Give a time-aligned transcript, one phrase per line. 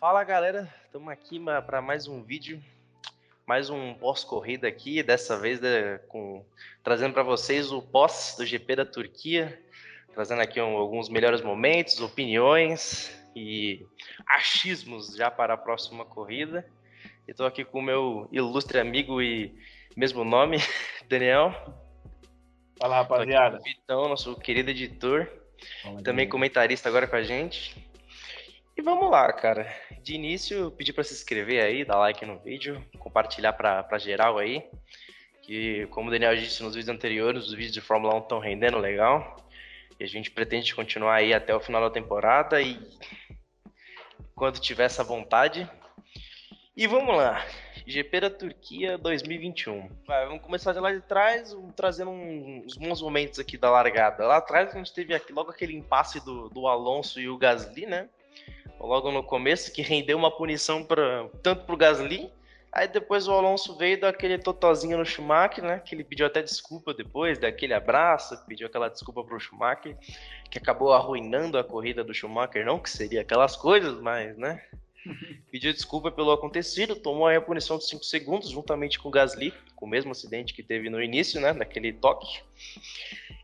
[0.00, 2.62] Fala galera, estamos aqui para mais um vídeo,
[3.44, 6.44] mais um pós-corrida aqui, dessa vez né, com,
[6.84, 9.60] trazendo para vocês o pós do GP da Turquia,
[10.14, 13.84] trazendo aqui um, alguns melhores momentos, opiniões e
[14.24, 16.64] achismos já para a próxima corrida.
[17.26, 19.52] Estou aqui com o meu ilustre amigo e
[19.96, 20.58] mesmo nome,
[21.10, 21.52] Daniel.
[22.78, 23.58] Fala rapaziada.
[23.58, 25.28] Vitão, nosso querido editor,
[26.04, 27.87] também comentarista agora com a gente.
[28.78, 29.66] E vamos lá, cara.
[30.04, 34.64] De início, pedir para se inscrever aí, dar like no vídeo, compartilhar para geral aí.
[35.42, 38.78] Que, como o Daniel disse nos vídeos anteriores, os vídeos de Fórmula 1 estão rendendo
[38.78, 39.36] legal.
[39.98, 42.80] E a gente pretende continuar aí até o final da temporada e
[44.36, 45.68] quando tiver essa vontade.
[46.76, 47.44] E vamos lá.
[47.84, 49.90] GP da Turquia 2021.
[50.06, 54.24] Vai, vamos começar de lá de trás, trazendo uns bons momentos aqui da largada.
[54.24, 57.84] Lá atrás a gente teve aqui, logo aquele impasse do, do Alonso e o Gasly,
[57.84, 58.08] né?
[58.80, 62.30] Logo no começo, que rendeu uma punição pra, tanto para o Gasly.
[62.70, 65.80] Aí depois o Alonso veio e deu aquele totozinho no Schumacher, né?
[65.84, 69.96] Que ele pediu até desculpa depois, daquele abraço, pediu aquela desculpa pro Schumacher,
[70.50, 74.62] que acabou arruinando a corrida do Schumacher, não que seria aquelas coisas, mas, né?
[75.50, 79.86] Pediu desculpa pelo acontecido, tomou a punição de 5 segundos, juntamente com o Gasly, com
[79.86, 81.52] o mesmo acidente que teve no início, né?
[81.52, 82.42] Daquele toque.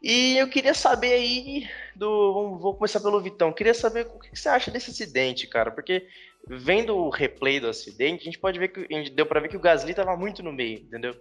[0.04, 1.66] E eu queria saber aí
[1.96, 2.58] do.
[2.58, 3.54] Vou começar pelo Vitão.
[3.54, 6.06] Queria saber o que você acha desse acidente, cara, porque
[6.46, 9.60] vendo o replay do acidente, a gente pode ver que deu para ver que o
[9.60, 11.18] Gasly estava muito no meio, entendeu?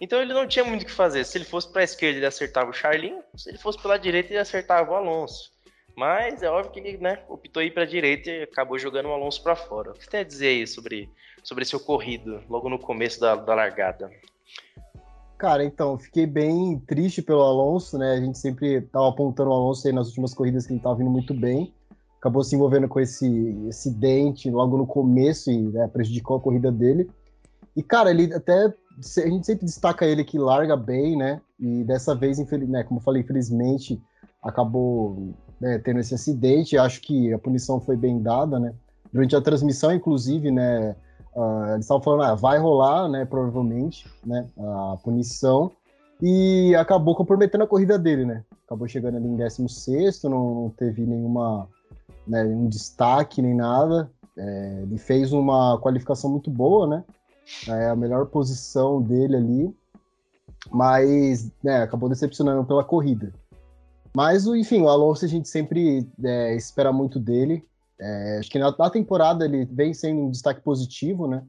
[0.00, 1.24] Então ele não tinha muito o que fazer.
[1.24, 4.32] Se ele fosse para a esquerda, ele acertava o Charlinho, se ele fosse pela direita,
[4.32, 5.52] ele acertava o Alonso.
[5.94, 9.12] Mas é óbvio que ele né, optou ir para a direita e acabou jogando o
[9.12, 9.92] Alonso para fora.
[9.92, 11.08] O que você tem a dizer aí sobre,
[11.44, 14.10] sobre esse ocorrido logo no começo da, da largada?
[15.44, 18.12] Cara, então, fiquei bem triste pelo Alonso, né?
[18.12, 21.10] A gente sempre tava apontando o Alonso aí nas últimas corridas que ele tava vindo
[21.10, 21.70] muito bem.
[22.18, 27.10] Acabou se envolvendo com esse acidente logo no começo e né, prejudicou a corrida dele.
[27.76, 28.72] E, cara, ele até.
[29.18, 31.42] A gente sempre destaca ele que larga bem, né?
[31.60, 34.02] E dessa vez, infeliz, né, como eu falei, infelizmente,
[34.42, 36.78] acabou né, tendo esse acidente.
[36.78, 38.72] Acho que a punição foi bem dada, né?
[39.12, 40.96] Durante a transmissão, inclusive, né?
[41.34, 45.72] Uh, eles estavam falando, ah, vai rolar, né, provavelmente, né, a punição,
[46.22, 48.44] e acabou comprometendo a corrida dele, né?
[48.64, 51.68] Acabou chegando ali em 16, não, não teve nenhuma,
[52.26, 54.10] né, nenhum destaque nem nada.
[54.36, 57.04] É, ele fez uma qualificação muito boa, né?
[57.68, 59.76] É a melhor posição dele ali,
[60.70, 63.32] mas né, acabou decepcionando pela corrida.
[64.16, 67.64] Mas, enfim, o Alonso a gente sempre é, espera muito dele.
[68.00, 71.42] É, acho que na, na, temporada ele vem sendo um destaque positivo, né?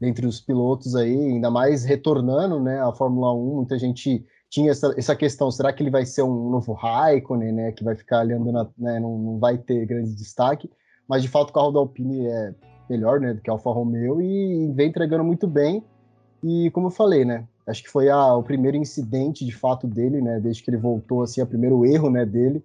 [0.00, 2.80] Entre os pilotos aí, ainda mais retornando, né?
[2.80, 6.50] A Fórmula 1, muita gente tinha essa, essa questão, será que ele vai ser um
[6.50, 7.72] novo Raikkonen, né?
[7.72, 10.70] Que vai ficar ali andando, né, não, não vai ter grande destaque,
[11.08, 12.54] mas de fato o carro da Alpine é
[12.88, 13.34] melhor, né?
[13.34, 15.84] Do que a Alfa Romeo e vem entregando muito bem.
[16.42, 17.46] E como eu falei, né?
[17.66, 20.38] Acho que foi a, o primeiro incidente de fato dele, né?
[20.40, 22.26] Desde que ele voltou, assim, o primeiro erro, né?
[22.26, 22.62] Dele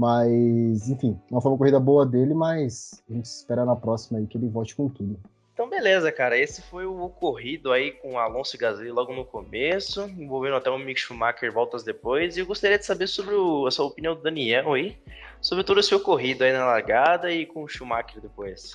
[0.00, 4.26] mas, enfim, não foi uma corrida boa dele, mas a gente espera na próxima aí
[4.26, 5.20] que ele volte com tudo.
[5.52, 6.38] Então, beleza, cara.
[6.38, 10.78] Esse foi o ocorrido aí com Alonso e Gasly logo no começo, envolvendo até o
[10.78, 12.34] Mick Schumacher voltas depois.
[12.34, 14.96] E eu gostaria de saber sobre o, a sua opinião do Daniel aí,
[15.38, 18.74] sobre todo esse ocorrido aí na largada e com o Schumacher depois.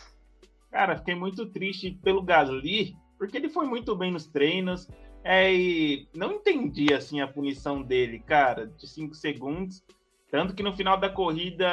[0.70, 4.88] Cara, fiquei muito triste pelo Gasly, porque ele foi muito bem nos treinos.
[5.24, 9.84] É, e não entendi assim a punição dele, cara, de 5 segundos.
[10.30, 11.68] Tanto que no final da corrida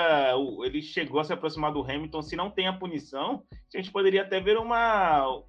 [0.65, 2.23] ele chegou a se aproximar do Hamilton.
[2.23, 3.43] Se não tem a punição,
[3.75, 5.43] a gente poderia até ver uma,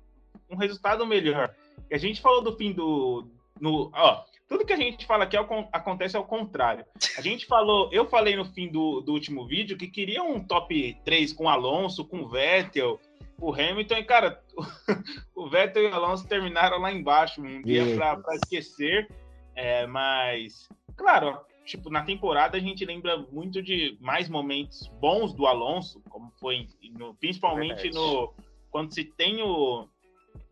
[0.50, 1.54] um resultado melhor.
[1.90, 3.28] E a gente falou do fim do.
[3.60, 6.86] No, ó, tudo que a gente fala aqui é acontece ao contrário.
[7.18, 10.98] A gente falou, eu falei no fim do, do último vídeo que queria um top
[11.04, 13.00] 3 com Alonso, com Vettel,
[13.40, 14.42] o Hamilton, e cara,
[15.36, 19.08] o Vettel e o Alonso terminaram lá embaixo, um dia para esquecer.
[19.56, 25.46] É, mas, claro, tipo, na temporada a gente lembra muito de mais momentos bons do
[25.46, 28.34] Alonso, como foi no, principalmente no
[28.70, 29.88] quando se tem o,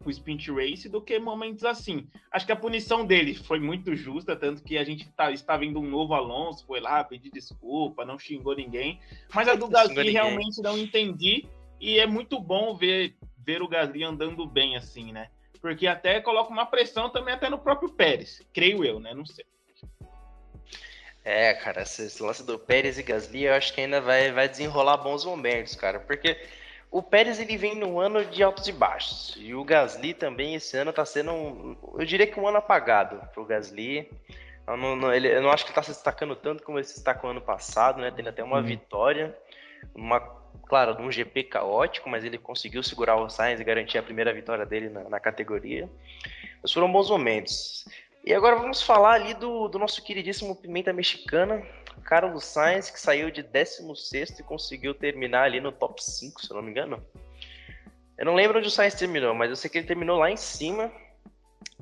[0.05, 2.07] o sprint race, do que momentos assim.
[2.31, 5.79] Acho que a punição dele foi muito justa, tanto que a gente tá, está vendo
[5.79, 8.99] um novo Alonso, foi lá pedir desculpa, não xingou ninguém.
[9.33, 11.47] Mas a do Gasly realmente não entendi,
[11.79, 15.29] e é muito bom ver, ver o Gasly andando bem assim, né?
[15.59, 19.13] Porque até coloca uma pressão também até no próprio Pérez, creio eu, né?
[19.13, 19.45] Não sei.
[21.23, 24.97] É, cara, esse lance do Pérez e Gasly, eu acho que ainda vai, vai desenrolar
[24.97, 26.35] bons momentos, cara, porque
[26.89, 30.75] o Pérez ele vem num ano de altos e baixos, e o Gasly também esse
[30.75, 34.09] ano tá sendo, um, eu diria que um ano apagado pro Gasly.
[34.67, 36.93] Eu não, não, eu não acho que ele tá se destacando tanto como ele se
[36.93, 38.11] destacou ano passado, né?
[38.15, 38.63] Tendo até uma uhum.
[38.63, 39.35] vitória,
[39.93, 40.19] uma
[40.67, 44.65] claro, num GP caótico, mas ele conseguiu segurar o Sainz e garantir a primeira vitória
[44.65, 45.89] dele na, na categoria.
[46.61, 47.85] Mas foram bons momentos.
[48.23, 51.65] E agora vamos falar ali do, do nosso queridíssimo Pimenta Mexicana,
[52.03, 56.55] Carlos Sainz, que saiu de 16 e conseguiu terminar ali no top 5, se eu
[56.55, 57.03] não me engano.
[58.17, 60.37] Eu não lembro onde o Sainz terminou, mas eu sei que ele terminou lá em
[60.37, 60.91] cima.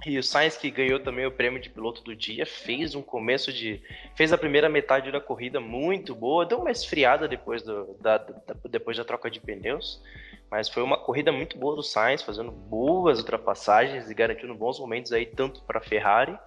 [0.06, 3.52] E o Sainz, que ganhou também o prêmio de piloto do dia, fez um começo
[3.52, 3.82] de.
[4.16, 8.56] fez a primeira metade da corrida muito boa, deu uma esfriada depois, do, da, da,
[8.70, 10.02] depois da troca de pneus.
[10.50, 15.12] Mas foi uma corrida muito boa do Sainz, fazendo boas ultrapassagens e garantindo bons momentos
[15.12, 16.38] aí, tanto para a Ferrari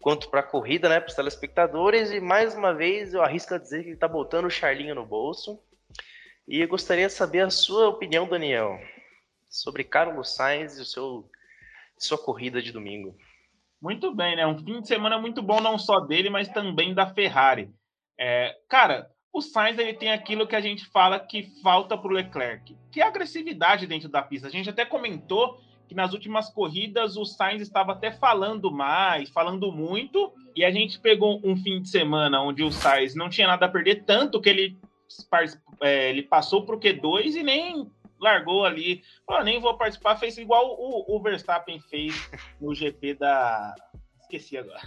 [0.00, 2.10] quanto para a corrida, né, para os telespectadores.
[2.10, 5.06] E mais uma vez eu arrisco a dizer que ele está botando o Charlinho no
[5.06, 5.60] bolso.
[6.46, 8.78] E eu gostaria de saber a sua opinião, Daniel,
[9.48, 11.28] sobre Carlos Sainz e o seu
[11.98, 13.16] sua corrida de domingo.
[13.80, 14.46] Muito bem, né?
[14.46, 17.74] Um fim de semana muito bom, não só dele, mas também da Ferrari.
[18.18, 22.14] É, cara, o Sainz ele tem aquilo que a gente fala que falta para o
[22.14, 24.48] Leclerc, que é agressividade dentro da pista.
[24.48, 29.70] A gente até comentou que nas últimas corridas o Sainz estava até falando mais, falando
[29.70, 33.66] muito, e a gente pegou um fim de semana onde o Sainz não tinha nada
[33.66, 34.78] a perder, tanto que ele,
[35.82, 40.38] é, ele passou para o Q2 e nem largou ali, falou, nem vou participar, fez
[40.38, 43.74] igual o, o Verstappen fez no GP da...
[44.22, 44.80] Esqueci agora.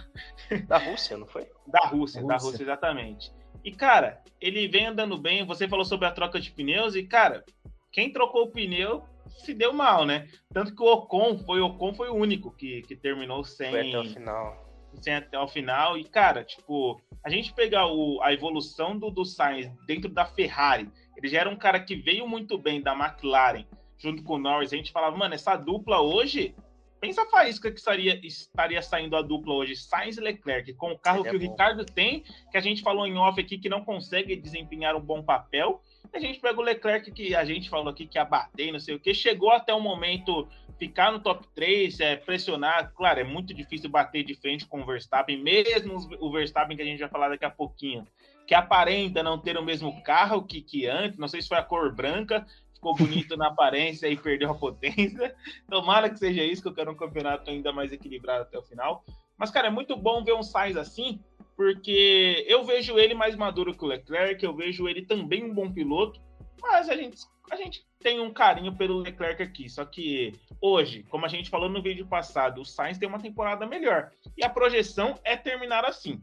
[0.66, 1.48] Da Rússia, não foi?
[1.68, 3.32] Da Rússia, Rússia, da Rússia, exatamente.
[3.64, 5.44] E, cara, ele vem andando bem.
[5.44, 7.44] Você falou sobre a troca de pneus e, cara,
[7.92, 10.28] quem trocou o pneu se deu mal, né?
[10.52, 13.70] Tanto que o Ocon foi, o Ocon foi o único que, que terminou sem.
[13.70, 14.70] Foi até o final.
[15.00, 15.98] Sem até o final.
[15.98, 20.90] E, cara, tipo, a gente pegar o, a evolução do, do Sainz dentro da Ferrari,
[21.16, 23.64] ele já era um cara que veio muito bem da McLaren
[23.98, 24.72] junto com o Norris.
[24.72, 26.54] A gente falava, mano, essa dupla hoje
[27.00, 30.98] Pensa a faísca que estaria, estaria saindo a dupla hoje, Sainz e Leclerc, com o
[30.98, 34.36] carro que o Ricardo tem, que a gente falou em off aqui que não consegue
[34.36, 35.80] desempenhar um bom papel.
[36.12, 38.94] A gente pega o Leclerc, que a gente falou aqui que ia bater, não sei
[38.94, 40.46] o que, chegou até o momento
[40.78, 42.92] ficar no top 3, é, pressionar.
[42.94, 46.86] Claro, é muito difícil bater de frente com o Verstappen, mesmo o Verstappen que a
[46.86, 48.06] gente vai falar daqui a pouquinho,
[48.46, 51.62] que aparenta não ter o mesmo carro que, que antes, não sei se foi a
[51.62, 52.46] cor branca,
[52.80, 55.36] ficou bonito na aparência e perdeu a potência.
[55.68, 59.04] Tomara que seja isso, que eu quero um campeonato ainda mais equilibrado até o final.
[59.36, 61.22] Mas, cara, é muito bom ver um Sainz assim,
[61.54, 65.70] porque eu vejo ele mais maduro que o Leclerc, eu vejo ele também um bom
[65.70, 66.18] piloto,
[66.60, 67.18] mas a gente,
[67.50, 69.68] a gente tem um carinho pelo Leclerc aqui.
[69.68, 73.66] Só que hoje, como a gente falou no vídeo passado, o Sainz tem uma temporada
[73.66, 74.10] melhor.
[74.36, 76.18] E a projeção é terminar assim.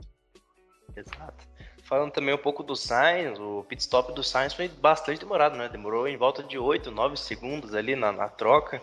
[0.96, 1.57] Exato.
[1.88, 5.70] Falando também um pouco do Sainz, o pit stop do Sainz foi bastante demorado, né?
[5.70, 8.82] Demorou em volta de 8, 9 segundos ali na, na troca.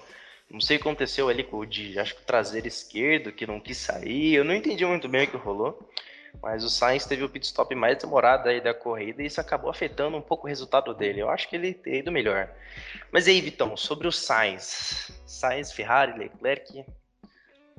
[0.50, 3.46] Não sei o que aconteceu ali com o de, acho que o traseiro esquerdo, que
[3.46, 4.32] não quis sair.
[4.32, 5.86] Eu não entendi muito bem o que rolou.
[6.42, 9.70] Mas o Sainz teve o pit stop mais demorado aí da corrida e isso acabou
[9.70, 11.20] afetando um pouco o resultado dele.
[11.20, 12.48] Eu acho que ele tem ido melhor.
[13.12, 15.12] Mas aí, Vitão, sobre o Sainz.
[15.26, 16.86] Sainz, Ferrari, Leclerc,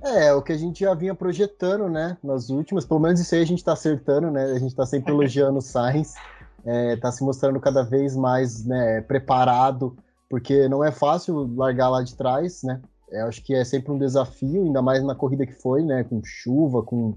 [0.03, 3.41] é, o que a gente já vinha projetando, né, nas últimas, pelo menos isso aí
[3.41, 6.13] a gente tá acertando, né, a gente tá sempre elogiando o Sainz,
[6.65, 9.95] é, tá se mostrando cada vez mais, né, preparado,
[10.29, 12.81] porque não é fácil largar lá de trás, né,
[13.11, 16.21] é, acho que é sempre um desafio, ainda mais na corrida que foi, né, com
[16.23, 17.13] chuva, com,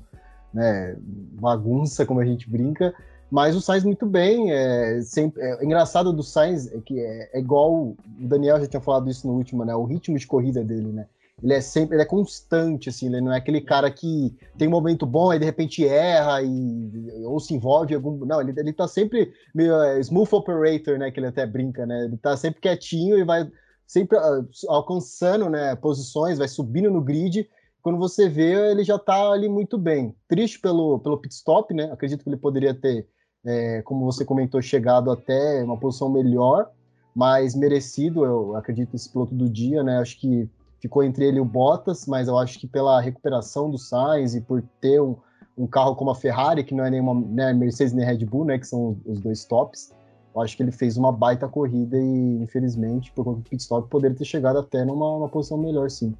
[0.54, 0.96] né,
[1.40, 2.94] bagunça, como a gente brinca,
[3.30, 7.38] mas o Sainz muito bem, é, sempre, é, engraçado do Sainz é que é, é
[7.40, 10.92] igual, o Daniel já tinha falado isso no último, né, o ritmo de corrida dele,
[10.92, 11.06] né,
[11.42, 14.72] ele é sempre, ele é constante, assim, ele não é aquele cara que tem um
[14.72, 18.24] momento bom e de repente erra e ou se envolve em algum.
[18.24, 21.10] Não, ele, ele tá sempre meio é, smooth operator, né?
[21.10, 22.04] Que ele até brinca, né?
[22.04, 23.48] Ele tá sempre quietinho e vai
[23.86, 27.48] sempre uh, alcançando né, posições, vai subindo no grid.
[27.80, 30.14] Quando você vê, ele já tá ali muito bem.
[30.28, 31.90] Triste pelo, pelo pit stop, né?
[31.92, 33.06] Acredito que ele poderia ter,
[33.46, 36.70] é, como você comentou, chegado até uma posição melhor,
[37.14, 39.98] mas merecido, eu acredito, esse piloto do dia, né?
[39.98, 43.78] Acho que ficou entre ele e o Bottas, mas eu acho que pela recuperação do
[43.78, 45.16] Sainz e por ter um,
[45.56, 48.58] um carro como a Ferrari, que não é nenhuma né, Mercedes nem Red Bull, né,
[48.58, 49.92] que são os dois tops,
[50.34, 53.88] eu acho que ele fez uma baita corrida e, infelizmente, por conta do pit stop,
[53.88, 56.14] poderia ter chegado até numa posição melhor, sim.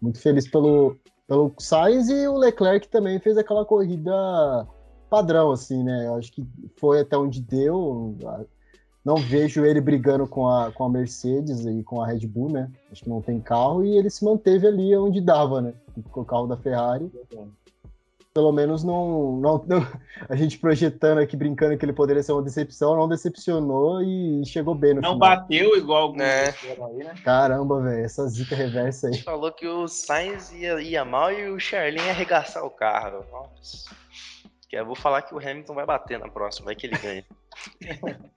[0.00, 0.96] Muito feliz pelo,
[1.28, 4.66] pelo Sainz e o Leclerc também fez aquela corrida
[5.10, 6.06] padrão, assim, né?
[6.06, 6.44] Eu acho que
[6.78, 8.16] foi até onde deu.
[9.04, 12.70] Não vejo ele brigando com a, com a Mercedes e com a Red Bull, né?
[12.92, 15.72] Acho que não tem carro e ele se manteve ali onde dava, né?
[16.10, 17.10] Com o carro da Ferrari.
[18.32, 19.86] Pelo menos não, não, não,
[20.28, 24.74] A gente projetando aqui, brincando que ele poderia ser uma decepção, não decepcionou e chegou
[24.74, 25.18] bem no não final.
[25.18, 26.54] bateu igual é.
[26.64, 27.14] aí, né?
[27.24, 29.14] Caramba, velho, essa zica reversa aí.
[29.14, 32.70] A gente falou que o Sainz ia, ia mal e o Charlin ia arregaçar o
[32.70, 33.24] carro.
[33.32, 33.90] Nossa.
[34.68, 37.24] Que eu vou falar que o Hamilton vai bater na próxima, vai que ele ganha.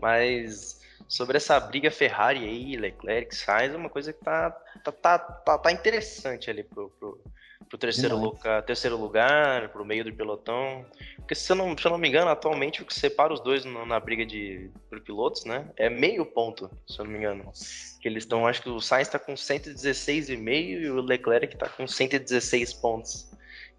[0.00, 4.50] Mas sobre essa briga Ferrari aí, Leclerc, Sainz, é uma coisa que tá,
[4.82, 7.20] tá, tá, tá, tá interessante ali pro, pro,
[7.68, 10.84] pro terceiro, lugar, terceiro lugar, pro meio do pelotão.
[11.16, 13.64] Porque se eu não, se eu não me engano, atualmente o que separa os dois
[13.64, 15.68] na, na briga de por pilotos, né?
[15.76, 17.52] É meio ponto, se eu não me engano.
[18.00, 21.86] Que eles estão, acho que o Sainz tá com 116,5 e o Leclerc tá com
[21.86, 23.30] 116 pontos.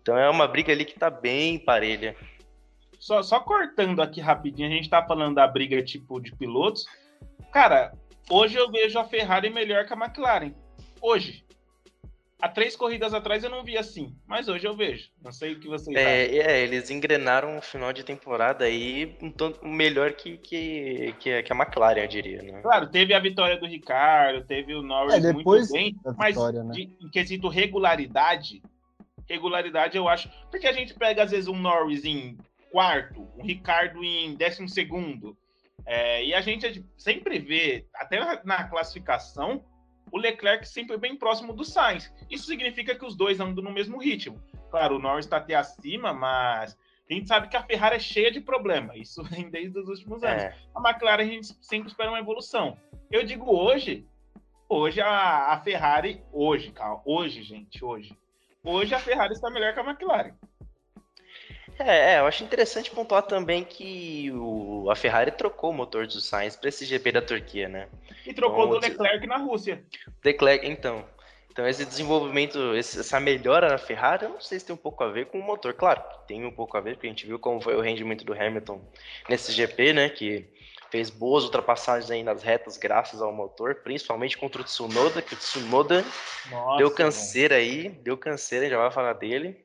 [0.02, 2.16] Então é uma briga ali que tá bem parelha.
[3.06, 6.88] Só, só cortando aqui rapidinho, a gente tá falando da briga tipo de pilotos.
[7.52, 7.94] Cara,
[8.28, 10.56] hoje eu vejo a Ferrari melhor que a McLaren.
[11.00, 11.46] Hoje.
[12.42, 15.12] Há três corridas atrás eu não vi assim, mas hoje eu vejo.
[15.24, 19.30] Não sei o que vocês é, é, eles engrenaram o final de temporada aí um
[19.30, 22.60] tanto melhor que, que, que, que, a McLaren, eu diria, né?
[22.64, 26.74] Claro, teve a vitória do Ricardo, teve o Norris é, muito bem, mas vitória, né?
[26.74, 28.64] de, em quesito regularidade,
[29.30, 32.36] regularidade eu acho, porque a gente pega às vezes um Norris em
[32.76, 35.38] quarto, um Ricardo em décimo segundo,
[35.86, 39.64] é, e a gente sempre vê, até na classificação,
[40.12, 42.14] o Leclerc sempre bem próximo do Sainz.
[42.30, 44.44] Isso significa que os dois andam no mesmo ritmo.
[44.70, 46.78] Claro, o Norris está até acima, mas
[47.10, 48.94] a gente sabe que a Ferrari é cheia de problema.
[48.98, 50.44] Isso vem desde os últimos anos.
[50.44, 50.56] É.
[50.76, 52.78] A McLaren a gente sempre espera uma evolução.
[53.10, 54.06] Eu digo hoje,
[54.68, 58.18] hoje a, a Ferrari, hoje, calma, hoje, gente, hoje.
[58.62, 60.34] Hoje a Ferrari está melhor que a McLaren.
[61.78, 66.22] É, é, eu acho interessante pontuar também que o, a Ferrari trocou o motor do
[66.22, 67.88] Sainz para esse GP da Turquia, né?
[68.26, 69.84] E trocou então, do Leclerc na Rússia.
[70.24, 71.06] Leclerc, então.
[71.52, 75.10] Então esse desenvolvimento, essa melhora na Ferrari, eu não sei se tem um pouco a
[75.10, 75.74] ver com o motor.
[75.74, 78.34] Claro, tem um pouco a ver, porque a gente viu como foi o rendimento do
[78.34, 78.82] Hamilton
[79.30, 80.10] nesse GP, né?
[80.10, 80.46] Que
[80.90, 85.38] fez boas ultrapassagens aí nas retas graças ao motor, principalmente contra o Tsunoda, que o
[85.38, 86.06] Tsunoda
[86.50, 89.65] Nossa, deu canseira aí, deu canseira, já vai falar dele.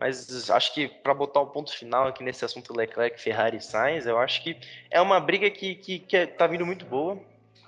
[0.00, 4.06] Mas acho que para botar o ponto final aqui nesse assunto Leclerc, Ferrari e Sainz,
[4.06, 4.56] eu acho que
[4.90, 7.20] é uma briga que, que, que é, tá vindo muito boa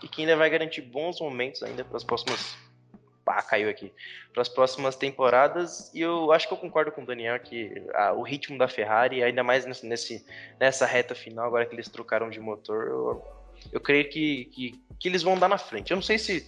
[0.03, 2.57] e que ainda vai garantir bons momentos ainda para as próximas.
[3.23, 3.93] Pá, caiu aqui.
[4.33, 5.93] Para as próximas temporadas.
[5.95, 9.23] E eu acho que eu concordo com o Daniel que ah, o ritmo da Ferrari,
[9.23, 10.25] ainda mais nesse,
[10.59, 13.25] nessa reta final, agora que eles trocaram de motor, eu,
[13.73, 15.91] eu creio que, que, que eles vão dar na frente.
[15.91, 16.47] Eu não sei se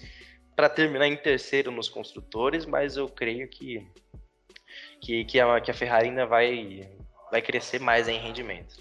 [0.56, 3.86] para terminar em terceiro nos construtores, mas eu creio que
[5.04, 6.88] que, que, a, que a Ferrari ainda vai,
[7.30, 8.74] vai crescer mais em rendimento.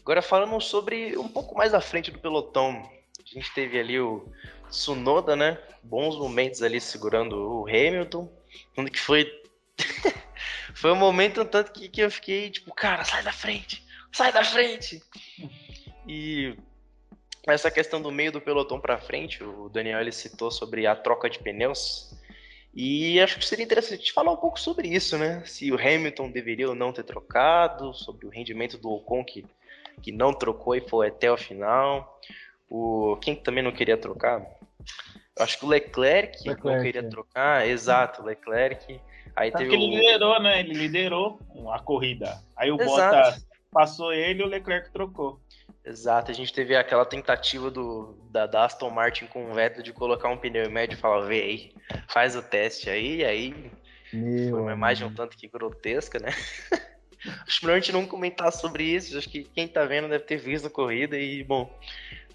[0.00, 2.82] Agora falando sobre um pouco mais à frente do pelotão,
[3.18, 4.26] a gente teve ali o
[4.68, 5.58] Tsunoda, né?
[5.82, 8.28] Bons momentos ali segurando o Hamilton,
[8.76, 9.30] onde que foi
[10.74, 14.42] foi um momento tanto que, que eu fiquei tipo, cara, sai da frente, sai da
[14.42, 15.00] frente.
[16.08, 16.56] E
[17.46, 21.30] essa questão do meio do pelotão para frente, o Daniel ele citou sobre a troca
[21.30, 22.12] de pneus.
[22.72, 25.42] E acho que seria interessante falar um pouco sobre isso, né?
[25.44, 29.44] Se o Hamilton deveria ou não ter trocado, sobre o rendimento do Ocon que,
[30.00, 32.20] que não trocou e foi até o final.
[32.68, 34.40] O, quem também não queria trocar?
[35.36, 37.08] Eu acho que o Leclerc, Leclerc não queria é.
[37.08, 39.00] trocar, exato, Leclerc.
[39.34, 40.60] Aí teve ele liderou, né?
[40.60, 41.40] Ele liderou
[41.72, 42.40] a corrida.
[42.56, 43.16] Aí o Exato.
[43.16, 45.40] Bottas passou ele e o Leclerc trocou.
[45.84, 49.92] Exato, a gente teve aquela tentativa do, da, da Aston Martin com o Vettel de
[49.92, 51.74] colocar um pneu médio e falar, vê aí,
[52.08, 53.72] faz o teste aí, aí
[54.12, 56.28] Meu foi uma imagem um tanto que grotesca, né?
[57.46, 60.36] acho melhor a gente não comentar sobre isso, acho que quem tá vendo deve ter
[60.36, 61.70] visto a corrida e, bom,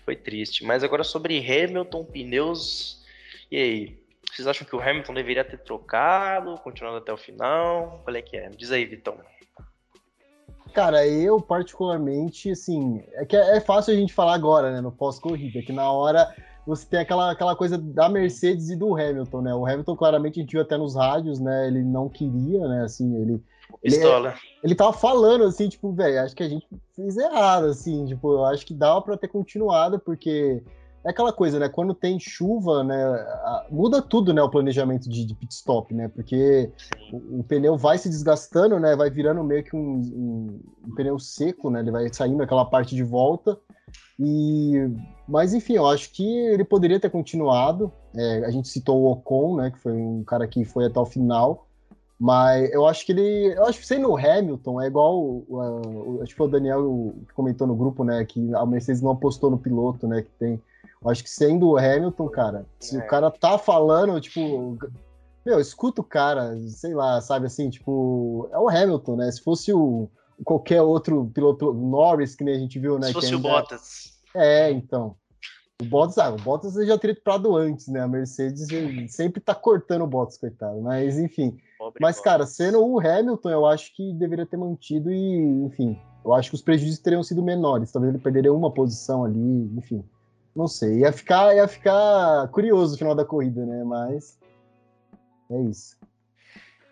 [0.03, 0.63] foi triste.
[0.63, 3.05] Mas agora sobre Hamilton, pneus,
[3.51, 4.05] e aí?
[4.31, 8.01] Vocês acham que o Hamilton deveria ter trocado, continuando até o final?
[8.03, 8.49] Qual é que é?
[8.49, 9.17] Diz aí, Vitão.
[10.75, 14.91] Cara, eu particularmente, assim, é que é, é fácil a gente falar agora, né, no
[14.91, 16.35] pós-corrida, que na hora
[16.67, 19.55] você tem aquela, aquela coisa da Mercedes e do Hamilton, né?
[19.55, 21.67] O Hamilton, claramente, a gente viu até nos rádios, né?
[21.67, 22.83] Ele não queria, né?
[22.83, 23.41] Assim, ele.
[23.81, 24.31] Pistola.
[24.31, 28.33] Ele, ele tava falando, assim, tipo, velho, acho que a gente fez errado, assim, tipo,
[28.33, 30.61] eu acho que dava para ter continuado, porque
[31.05, 31.69] é aquela coisa, né?
[31.69, 32.95] Quando tem chuva, né?
[33.69, 34.41] Muda tudo, né?
[34.41, 36.07] O planejamento de, de pit stop, né?
[36.07, 36.71] Porque
[37.13, 38.95] o, o, pneu vai se desgastando, né?
[38.95, 41.81] Vai virando meio que um, um, um, pneu seco, né?
[41.81, 43.55] Ele vai saindo aquela parte de volta.
[44.19, 44.89] E,
[45.27, 47.91] mas enfim, eu acho que ele poderia ter continuado.
[48.15, 49.69] É, a gente citou o Ocon, né?
[49.69, 51.67] Que foi um cara que foi até o final.
[52.19, 53.53] Mas eu acho que ele.
[53.55, 55.19] Eu acho que sendo o Hamilton é igual.
[55.19, 58.25] O, acho que foi o Daniel que comentou no grupo, né?
[58.25, 60.23] Que a Mercedes não apostou no piloto, né?
[60.23, 60.59] Que tem
[61.07, 62.99] Acho que sendo o Hamilton, cara, se é.
[62.99, 64.77] o cara tá falando, tipo,
[65.45, 69.31] meu, escuta o cara, sei lá, sabe assim, tipo, é o Hamilton, né?
[69.31, 70.09] Se fosse o
[70.43, 73.07] qualquer outro piloto, Norris, que nem a gente viu, né?
[73.07, 74.15] Se fosse o Bottas.
[74.33, 75.15] É, então.
[75.81, 78.01] O Bottas, ah, o Bottas já teria parado antes, né?
[78.01, 78.67] A Mercedes
[79.09, 80.81] sempre tá cortando o Bottas, coitado.
[80.81, 81.57] Mas, enfim.
[81.77, 82.31] Pobre Mas, Bottas.
[82.31, 86.55] cara, sendo o Hamilton, eu acho que deveria ter mantido e, enfim, eu acho que
[86.55, 87.91] os prejuízos teriam sido menores.
[87.91, 90.03] Talvez ele perderia uma posição ali, enfim.
[90.55, 93.83] Não sei, ia ficar, ia ficar curioso no final da corrida, né?
[93.83, 94.39] Mas
[95.51, 95.97] é isso.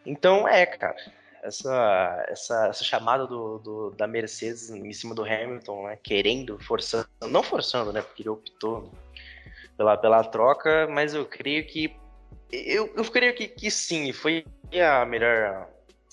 [0.05, 0.97] Então é, cara.
[1.41, 5.97] Essa, essa, essa chamada do, do, da Mercedes em cima do Hamilton, né?
[6.01, 8.01] Querendo, forçando, não forçando, né?
[8.01, 8.89] Porque ele optou
[9.77, 11.95] pela, pela troca, mas eu creio que.
[12.51, 15.69] Eu, eu creio que, que sim, foi a melhor.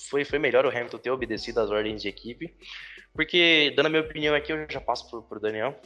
[0.08, 2.52] Foi, foi melhor o Hamilton ter obedecido às ordens de equipe.
[3.12, 5.76] Porque, dando a minha opinião aqui, eu já passo pro, pro Daniel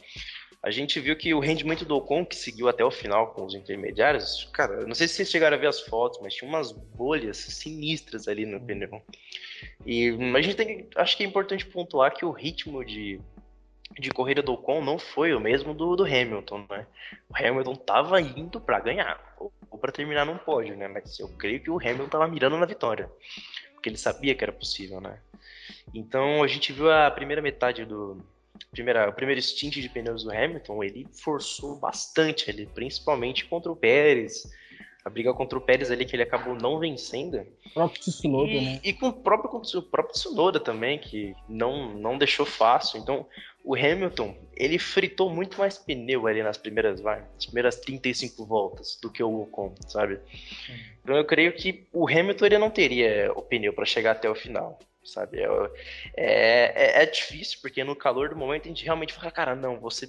[0.65, 3.53] a gente viu que o rendimento do Ocon, que seguiu até o final com os
[3.53, 7.37] intermediários, cara, não sei se vocês chegaram a ver as fotos, mas tinha umas bolhas
[7.37, 8.99] sinistras ali no pneu.
[9.85, 13.21] E a gente tem, acho que é importante pontuar que o ritmo de,
[13.99, 16.87] de corrida do Ocon não foi o mesmo do, do Hamilton, né?
[17.29, 20.87] O Hamilton tava indo para ganhar, ou, ou para terminar num pódio, né?
[20.87, 23.07] Mas eu creio que o Hamilton tava mirando na vitória,
[23.75, 25.19] porque ele sabia que era possível, né?
[25.93, 28.19] Então a gente viu a primeira metade do,
[28.71, 33.75] primeira, o primeiro stint de pneus do Hamilton, ele forçou bastante ali, principalmente contra o
[33.75, 34.43] Pérez.
[35.03, 37.45] A briga contra o Pérez ali que ele acabou não vencendo.
[37.67, 38.79] O próprio Tsunoda, e, né?
[38.83, 42.99] E com o próprio, com o próprio Tsunoda também, que não, não deixou fácil.
[42.99, 43.27] Então,
[43.63, 48.97] o Hamilton, ele fritou muito mais pneu ali nas primeiras, vai, nas primeiras 35 voltas
[48.99, 50.19] do que o Ocon, sabe?
[51.03, 54.35] Então, eu creio que o Hamilton ele não teria o pneu para chegar até o
[54.35, 55.39] final sabe?
[55.41, 55.71] É,
[56.15, 60.07] é, é, difícil, porque no calor do momento a gente realmente fala, cara, não, você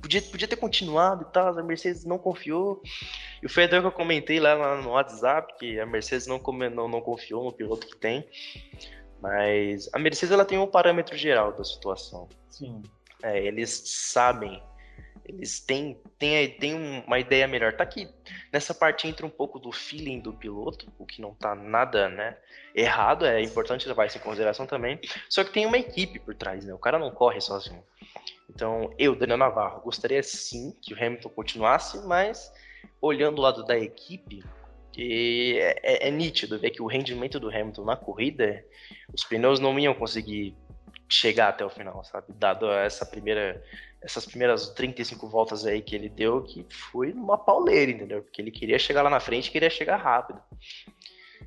[0.00, 2.80] podia, podia ter continuado e tal, a Mercedes não confiou.
[3.42, 6.40] E o Fedor que eu comentei lá, lá no WhatsApp, que a Mercedes não,
[6.72, 8.26] não, não confiou no piloto que tem.
[9.20, 12.28] Mas a Mercedes ela tem um parâmetro geral da situação.
[12.48, 12.82] Sim.
[13.22, 14.62] É, eles sabem
[15.28, 16.74] eles têm, têm, têm
[17.06, 17.74] uma ideia melhor.
[17.74, 18.08] Tá que
[18.52, 22.36] nessa parte entra um pouco do feeling do piloto, o que não tá nada, né,
[22.74, 24.98] errado, é importante levar isso em consideração também.
[25.28, 26.72] Só que tem uma equipe por trás, né?
[26.72, 27.82] O cara não corre sozinho.
[28.48, 32.50] Então, eu, Daniel Navarro, gostaria sim que o Hamilton continuasse, mas
[33.00, 34.42] olhando o lado da equipe,
[34.96, 38.64] é, é, é nítido ver que o rendimento do Hamilton na corrida,
[39.12, 40.56] os pneus não iam conseguir
[41.08, 42.26] chegar até o final, sabe?
[42.34, 43.62] Dado essa primeira
[44.02, 48.22] essas primeiras 35 voltas aí que ele deu, que foi uma pauleira, entendeu?
[48.22, 50.40] Porque ele queria chegar lá na frente, queria chegar rápido.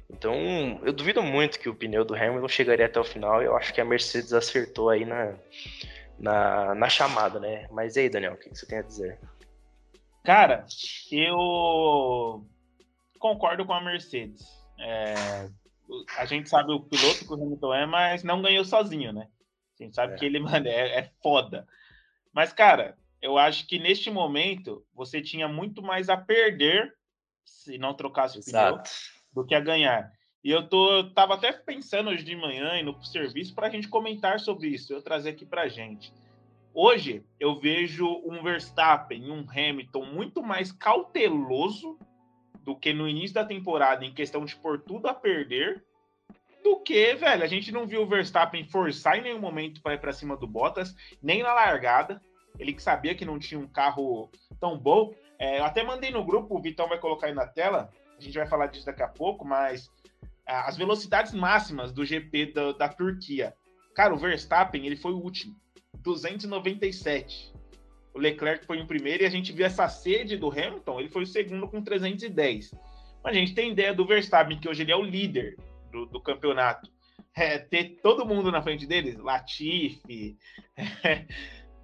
[0.09, 3.41] Então, eu duvido muito que o pneu do Hamilton chegaria até o final.
[3.41, 5.35] Eu acho que a Mercedes acertou aí na,
[6.19, 7.67] na, na chamada, né?
[7.71, 9.19] Mas e aí, Daniel, o que você tem a dizer?
[10.23, 10.65] Cara,
[11.11, 12.45] eu
[13.17, 14.45] concordo com a Mercedes.
[14.77, 15.47] É,
[16.17, 19.27] a gente sabe o piloto que o Hamilton é, mas não ganhou sozinho, né?
[19.79, 20.17] A gente sabe é.
[20.17, 21.67] que ele, mano, é, é foda.
[22.33, 26.93] Mas, cara, eu acho que neste momento você tinha muito mais a perder
[27.45, 28.81] se não trocasse o pneu
[29.33, 30.11] do que a ganhar.
[30.43, 33.87] E eu tô, eu tava até pensando hoje de manhã pro serviço para a gente
[33.87, 36.11] comentar sobre isso, eu trazer aqui pra gente.
[36.73, 41.99] Hoje eu vejo um Verstappen um Hamilton muito mais cauteloso
[42.63, 45.83] do que no início da temporada em questão de pôr tudo a perder
[46.63, 49.99] do que, velho, a gente não viu o Verstappen forçar em nenhum momento para ir
[49.99, 52.21] para cima do Bottas, nem na largada.
[52.59, 55.13] Ele que sabia que não tinha um carro tão bom.
[55.39, 58.37] É, eu até mandei no grupo, o Vitão vai colocar aí na tela, a gente
[58.37, 59.89] vai falar disso daqui a pouco, mas
[60.45, 63.55] as velocidades máximas do GP da, da Turquia.
[63.95, 65.55] Cara, o Verstappen, ele foi o último,
[65.99, 67.53] 297.
[68.13, 71.23] O Leclerc foi em primeiro e a gente viu essa sede do Hamilton, ele foi
[71.23, 72.71] o segundo com 310.
[73.23, 75.57] Mas a gente tem ideia do Verstappen, que hoje ele é o líder
[75.91, 76.89] do, do campeonato,
[77.35, 80.37] é, ter todo mundo na frente deles, Latifi,
[80.75, 81.25] é,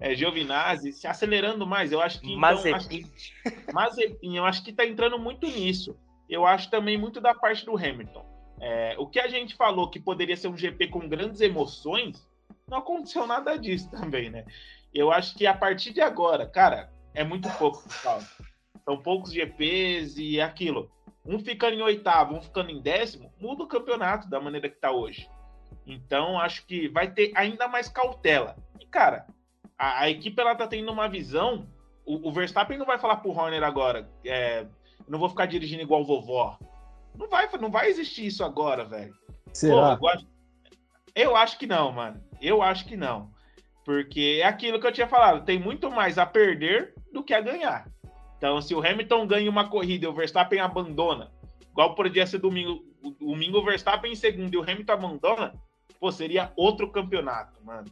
[0.00, 1.92] é, Giovinazzi, se acelerando mais.
[1.92, 2.26] Eu acho que.
[2.26, 3.04] Então, Mazepin.
[3.04, 5.96] Acho, Mazepin, eu acho que está entrando muito nisso.
[6.28, 8.26] Eu acho também muito da parte do Hamilton.
[8.60, 12.28] É, o que a gente falou que poderia ser um GP com grandes emoções,
[12.66, 14.44] não aconteceu nada disso também, né?
[14.92, 18.20] Eu acho que a partir de agora, cara, é muito pouco, pessoal.
[18.84, 20.90] São poucos GPs e aquilo
[21.28, 24.90] um ficando em oitavo, um ficando em décimo, muda o campeonato da maneira que está
[24.90, 25.28] hoje.
[25.86, 28.56] Então, acho que vai ter ainda mais cautela.
[28.80, 29.26] E, cara,
[29.78, 31.68] a, a equipe ela tá tendo uma visão.
[32.06, 34.66] O, o, Verstappen não vai falar pro Horner agora, é,
[35.06, 36.58] não vou ficar dirigindo igual vovó.
[37.14, 39.14] Não vai, não vai existir isso agora, velho.
[39.52, 39.96] Será?
[39.98, 40.20] Pô, eu,
[41.14, 42.22] eu acho que não, mano.
[42.40, 43.30] Eu acho que não.
[43.84, 47.40] Porque é aquilo que eu tinha falado, tem muito mais a perder do que a
[47.40, 47.86] ganhar.
[48.38, 51.30] Então, se o Hamilton ganha uma corrida e o Verstappen abandona,
[51.70, 52.84] igual poderia ser domingo,
[53.20, 55.54] domingo o Verstappen em segundo e o Hamilton abandona,
[55.98, 57.86] pô, seria outro campeonato, mano.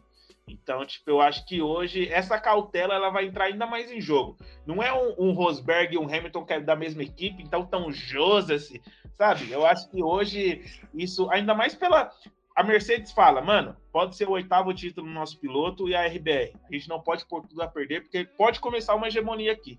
[0.49, 4.37] Então, tipo, eu acho que hoje essa cautela ela vai entrar ainda mais em jogo.
[4.65, 7.91] Não é um, um Rosberg e um Hamilton que é da mesma equipe, então tão
[7.91, 8.71] Joseph,
[9.15, 9.51] sabe?
[9.51, 10.63] Eu acho que hoje
[10.95, 12.13] isso, ainda mais pela
[12.55, 16.55] a Mercedes fala, mano, pode ser o oitavo título no nosso piloto e a RBR.
[16.67, 19.79] A gente não pode pôr tudo a perder, porque pode começar uma hegemonia aqui.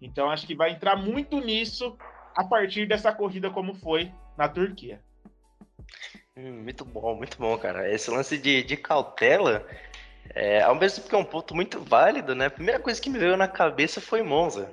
[0.00, 1.96] Então acho que vai entrar muito nisso
[2.34, 5.00] a partir dessa corrida como foi na Turquia.
[6.36, 7.90] Hum, muito bom, muito bom, cara.
[7.90, 9.66] Esse lance de, de cautela,
[10.34, 12.46] é, ao mesmo tempo que é um ponto muito válido, né?
[12.46, 14.70] A primeira coisa que me veio na cabeça foi Monza.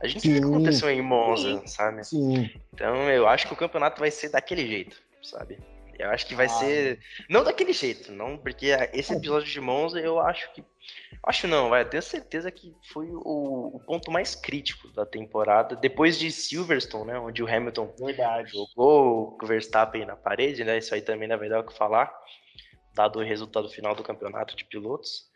[0.00, 0.32] A gente Sim.
[0.32, 2.02] viu o que aconteceu em Monza, sabe?
[2.04, 2.50] Sim.
[2.72, 5.58] Então eu acho que o campeonato vai ser daquele jeito, sabe?
[6.00, 6.48] Eu acho que vai ah.
[6.48, 7.00] ser.
[7.28, 10.64] Não daquele jeito, não, porque esse episódio de Monza eu acho que.
[11.22, 15.76] Acho não, vai, tenho certeza que foi o, o, ponto mais crítico da temporada.
[15.76, 17.18] Depois de Silverstone, né?
[17.18, 18.52] Onde o Hamilton Verdade.
[18.52, 20.78] jogou o Verstappen na parede, né?
[20.78, 22.12] Isso aí também não vai dar o que falar,
[22.94, 25.28] dado o resultado final do campeonato de pilotos.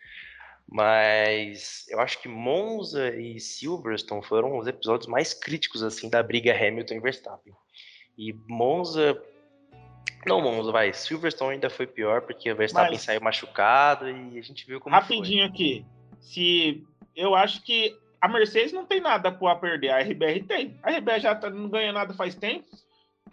[0.67, 6.57] Mas eu acho que Monza e Silverstone foram os episódios mais críticos assim da briga
[6.57, 7.55] Hamilton e Verstappen.
[8.17, 9.21] E Monza
[10.27, 10.93] não, Monza, vai.
[10.93, 13.03] Silverstone ainda foi pior, porque o Verstappen Mas...
[13.03, 15.55] saiu machucado e a gente viu como Rapidinho foi.
[15.55, 15.87] aqui.
[16.21, 16.85] Se
[17.15, 20.79] eu acho que a Mercedes não tem nada a perder, a RBR tem.
[20.83, 22.65] A RBR já tá, não ganha nada faz tempo.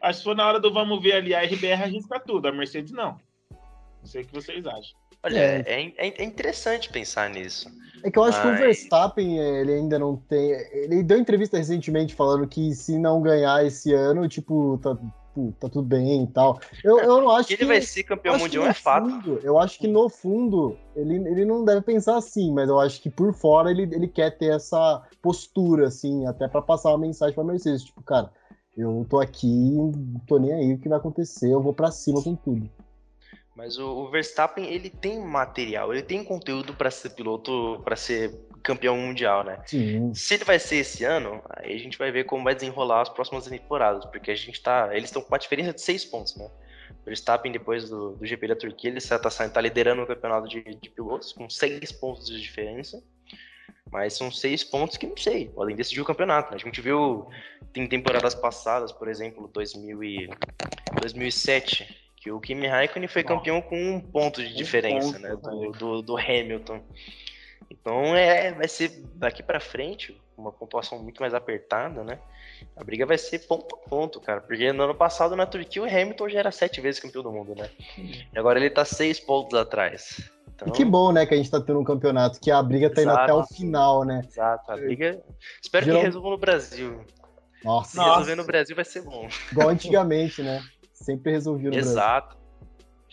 [0.02, 2.92] Acho que for na hora do vamos ver ali, a RBR arrisca tudo, a Mercedes
[2.92, 3.20] não.
[3.52, 5.00] Não sei o que vocês acham.
[5.24, 7.70] Olha, é, é, é interessante pensar nisso.
[8.04, 8.58] É que eu acho mas...
[8.58, 10.52] que o Verstappen, ele ainda não tem.
[10.72, 14.98] Ele deu entrevista recentemente falando que se não ganhar esse ano, tipo, tá,
[15.32, 16.60] tipo, tá tudo bem e tal.
[16.84, 17.54] Eu, eu não acho que.
[17.56, 19.10] Ele vai ser campeão mundial, é fato.
[19.10, 23.02] Fundo, eu acho que no fundo, ele, ele não deve pensar assim, mas eu acho
[23.02, 27.34] que por fora ele, ele quer ter essa postura, assim, até para passar uma mensagem
[27.34, 27.84] pra Mercedes.
[27.84, 28.32] Tipo, cara,
[28.78, 29.92] eu tô aqui, não
[30.28, 32.70] tô nem aí o que vai acontecer, eu vou para cima com tudo.
[33.56, 38.34] Mas o, o, Verstappen, ele tem material, ele tem conteúdo para ser piloto, para ser
[38.62, 39.60] campeão mundial, né?
[39.66, 40.14] Sim.
[40.14, 43.10] Se ele vai ser esse ano, aí a gente vai ver como vai desenrolar as
[43.10, 46.50] próximas temporadas, porque a gente tá, eles estão com uma diferença de seis pontos, né?
[47.02, 50.62] O Verstappen, depois do, do GP da Turquia, ele está tá liderando o campeonato de,
[50.62, 53.02] de pilotos, com seis pontos de diferença.
[53.92, 56.52] Mas são seis pontos que não sei, podem decidir o campeonato.
[56.52, 56.56] Né?
[56.56, 57.28] A gente viu
[57.76, 60.30] em temporadas passadas, por exemplo, 2000 e
[61.02, 65.36] 2007, que o Kimi Raikkonen foi campeão com um ponto de diferença, um ponto, né?
[65.36, 66.82] Do, do, do, Hamilton.
[67.70, 72.20] Então é, vai ser daqui para frente uma pontuação muito mais apertada, né?
[72.76, 74.42] A briga vai ser ponto a ponto, cara.
[74.42, 77.56] Porque no ano passado na Turquia o Hamilton já era sete vezes campeão do mundo,
[77.56, 77.70] né?
[77.98, 80.32] E agora ele tá seis pontos atrás.
[80.54, 80.68] Então...
[80.68, 83.02] E que bom, né, que a gente tá tendo um campeonato que a briga tá
[83.02, 83.24] indo Exato.
[83.24, 84.22] até o final, né?
[84.28, 85.22] Exato, a briga.
[85.62, 87.04] Espero que resolva no Brasil.
[87.64, 87.92] Nossa.
[87.92, 89.28] Se resolver no Brasil vai ser bom.
[89.52, 90.62] Igual antigamente, né?
[90.94, 92.38] Sempre resolviam no Exato.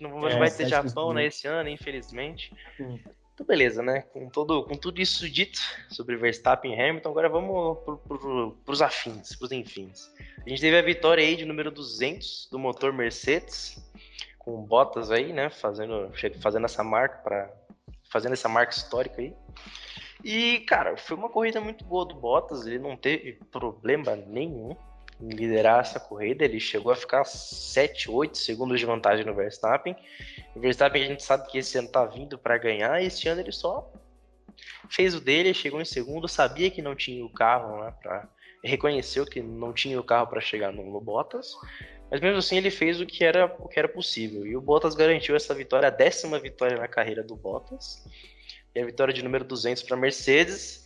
[0.00, 2.52] Não é, vai ter Japão, né, esse ano, infelizmente.
[3.38, 4.00] Então, beleza, né?
[4.12, 8.82] Com, todo, com tudo isso dito sobre Verstappen e Hamilton, agora vamos para pro, os
[8.82, 10.12] afins, pros enfins.
[10.44, 13.80] A gente teve a vitória aí de número 200 do motor Mercedes,
[14.40, 15.50] com Bottas aí, né?
[15.50, 17.48] Fazendo, fazendo essa marca para
[18.10, 19.32] fazendo essa marca histórica aí.
[20.24, 24.76] E, cara, foi uma corrida muito boa do Bottas, ele não teve problema nenhum
[25.20, 26.44] liderar essa corrida.
[26.44, 29.96] Ele chegou a ficar 7, 8 segundos de vantagem no Verstappen.
[30.54, 33.52] O Verstappen a gente sabe que esse ano tá vindo para ganhar, esse ano ele
[33.52, 33.90] só
[34.90, 37.92] fez o dele, chegou em segundo, sabia que não tinha o carro né,
[38.64, 41.52] reconheceu que não tinha o carro para chegar no, no, Bottas,
[42.10, 44.46] mas mesmo assim ele fez o que era o que era possível.
[44.46, 48.02] E o Bottas garantiu essa vitória, a décima vitória na carreira do Bottas.
[48.74, 50.84] E a vitória de número 200 para Mercedes.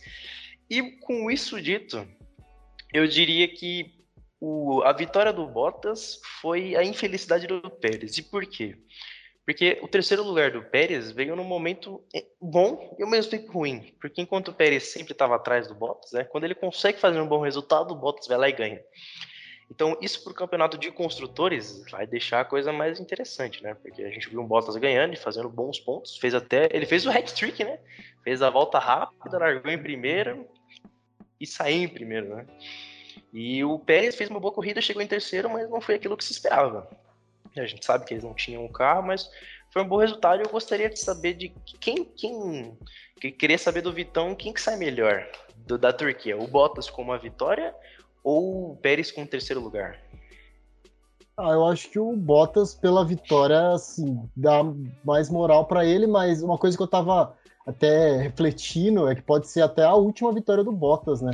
[0.69, 2.05] E com isso dito,
[2.93, 4.02] eu diria que
[4.45, 8.17] o, a vitória do Bottas foi a infelicidade do Pérez.
[8.17, 8.75] E por quê?
[9.45, 13.53] Porque o terceiro lugar do Pérez veio num momento é, bom e ao mesmo tempo
[13.53, 13.95] ruim.
[14.01, 17.27] Porque enquanto o Pérez sempre estava atrás do Bottas, né, quando ele consegue fazer um
[17.27, 18.81] bom resultado, o Bottas vai lá e ganha.
[19.71, 23.73] Então, isso para o campeonato de construtores vai deixar a coisa mais interessante, né?
[23.75, 26.17] Porque a gente viu o Bottas ganhando e fazendo bons pontos.
[26.17, 26.67] Fez até.
[26.73, 27.79] Ele fez o hat-trick, né?
[28.25, 30.45] Fez a volta rápida, largou em primeiro
[31.39, 32.45] e saiu em primeiro, né?
[33.33, 36.23] E o Pérez fez uma boa corrida, chegou em terceiro, mas não foi aquilo que
[36.23, 36.87] se esperava.
[37.55, 39.29] A gente sabe que eles não tinham um carro, mas
[39.71, 41.49] foi um bom resultado eu gostaria de saber de
[41.79, 42.77] quem, quem
[43.19, 45.25] que queria saber do Vitão, quem que sai melhor
[45.65, 47.73] do, da Turquia, o Bottas com uma vitória
[48.23, 49.99] ou o Pérez com o terceiro lugar?
[51.35, 54.61] Ah, eu acho que o Bottas pela vitória assim dá
[55.03, 59.47] mais moral para ele, mas uma coisa que eu tava até refletindo é que pode
[59.47, 61.31] ser até a última vitória do Bottas, né?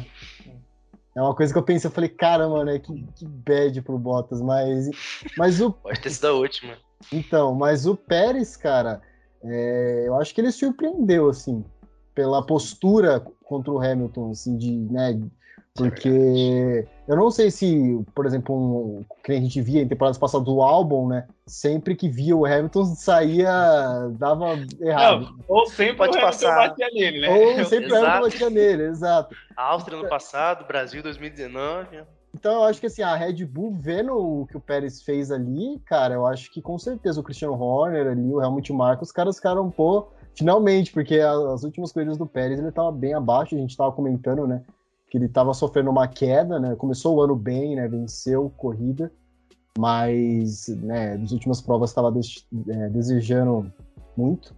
[1.19, 2.79] É uma coisa que eu pensei, eu falei, caramba, né?
[2.79, 4.89] Que, que bad pro Bottas, mas.
[5.37, 5.69] mas o...
[5.69, 6.77] Pode ter sido a última.
[7.11, 9.01] Então, mas o Pérez, cara,
[9.43, 11.65] é, eu acho que ele surpreendeu, assim,
[12.15, 15.19] pela postura contra o Hamilton, assim, de, né,
[15.83, 20.17] Porque é eu não sei se, por exemplo, um, que a gente via em temporadas
[20.17, 21.27] passadas do álbum, né?
[21.47, 23.51] Sempre que via o Hamilton saía,
[24.11, 25.21] dava errado.
[25.21, 26.69] Não, ou sempre Pode o Hamilton passar.
[26.69, 27.29] batia nele, né?
[27.29, 28.03] Ou sempre exato.
[28.03, 29.35] o Hamilton batia nele, exato.
[29.57, 32.03] Áustria no passado, Brasil 2019.
[32.31, 35.81] Então eu acho que assim, a Red Bull vendo o que o Pérez fez ali,
[35.85, 39.37] cara, eu acho que com certeza o Christian Horner ali, o Helmut Marko, os caras
[39.37, 43.75] ficaram, pô, finalmente, porque as últimas corridas do Pérez ele tava bem abaixo, a gente
[43.75, 44.61] tava comentando, né?
[45.09, 46.75] Que ele tava sofrendo uma queda, né?
[46.75, 47.87] Começou o ano bem, né?
[47.87, 49.11] Venceu corrida,
[49.77, 52.13] mas, né, nas últimas provas estava
[52.67, 53.71] é, desejando
[54.15, 54.53] muito.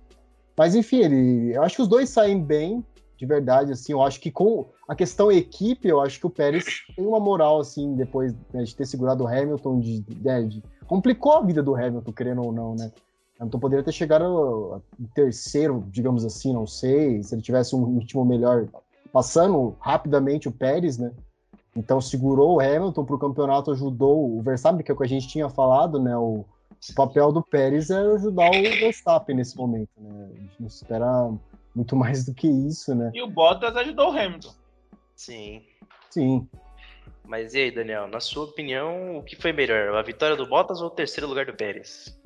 [0.58, 2.84] Mas enfim, ele, eu acho que os dois saem bem,
[3.18, 6.66] de verdade, assim, eu acho que com a questão equipe, eu acho que o Pérez
[6.96, 11.34] tem uma moral, assim, depois né, de ter segurado o Hamilton, de, né, de, complicou
[11.34, 12.92] a vida do Hamilton, querendo ou não, né?
[13.40, 18.26] Hamilton poderia ter chegado em terceiro, digamos assim, não sei, se ele tivesse um ritmo
[18.26, 18.68] melhor,
[19.12, 21.12] passando rapidamente o Pérez, né?
[21.76, 25.08] Então segurou o Hamilton para o campeonato, ajudou o Verstappen, que é o que a
[25.08, 26.16] gente tinha falado, né?
[26.18, 26.46] O,
[26.90, 30.30] o papel do Pérez é ajudar o Verstappen nesse momento, né?
[30.34, 31.32] A gente não espera
[31.76, 33.12] muito mais do que isso, né?
[33.14, 34.54] E o Bottas ajudou o Hamilton.
[35.16, 35.64] Sim.
[36.10, 36.48] Sim.
[37.26, 39.96] Mas e aí, Daniel, na sua opinião, o que foi melhor?
[39.96, 42.20] A vitória do Bottas ou o terceiro lugar do Pérez?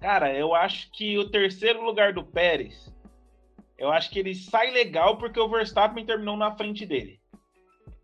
[0.00, 2.93] Cara, eu acho que o terceiro lugar do Pérez,
[3.78, 7.20] eu acho que ele sai legal porque o Verstappen terminou na frente dele.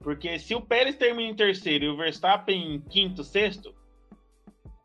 [0.00, 3.74] Porque se o Pérez termina em terceiro e o Verstappen em quinto, sexto,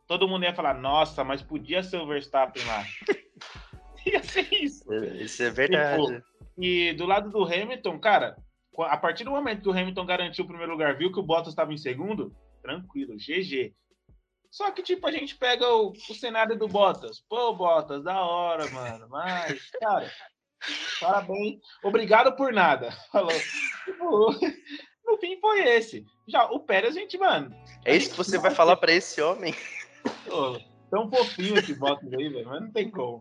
[0.08, 2.84] todo mundo ia falar, nossa, mas podia ser o Verstappen lá.
[4.06, 4.94] ia ser isso.
[4.94, 6.06] Isso é verdade.
[6.06, 6.24] Tipo,
[6.58, 8.38] e do lado do Hamilton, cara,
[8.78, 11.50] a partir do momento que o Hamilton garantiu o primeiro lugar, viu que o Bottas
[11.50, 13.74] estava em segundo, tranquilo, GG.
[14.52, 17.20] Só que, tipo, a gente pega o, o cenário do Bottas.
[17.28, 19.08] Pô, Bottas, da hora, mano.
[19.10, 20.10] Mas, cara,
[21.00, 21.60] parabéns.
[21.84, 22.92] Obrigado por nada.
[23.12, 23.32] Falou.
[23.86, 24.36] Tipo,
[25.06, 26.06] no fim foi esse.
[26.28, 27.56] Já o Pérez, a gente, mano.
[27.84, 29.54] É isso que você vai falar para esse homem?
[30.90, 33.20] Tão fofinho esse Bottas aí, velho, mas não tem como.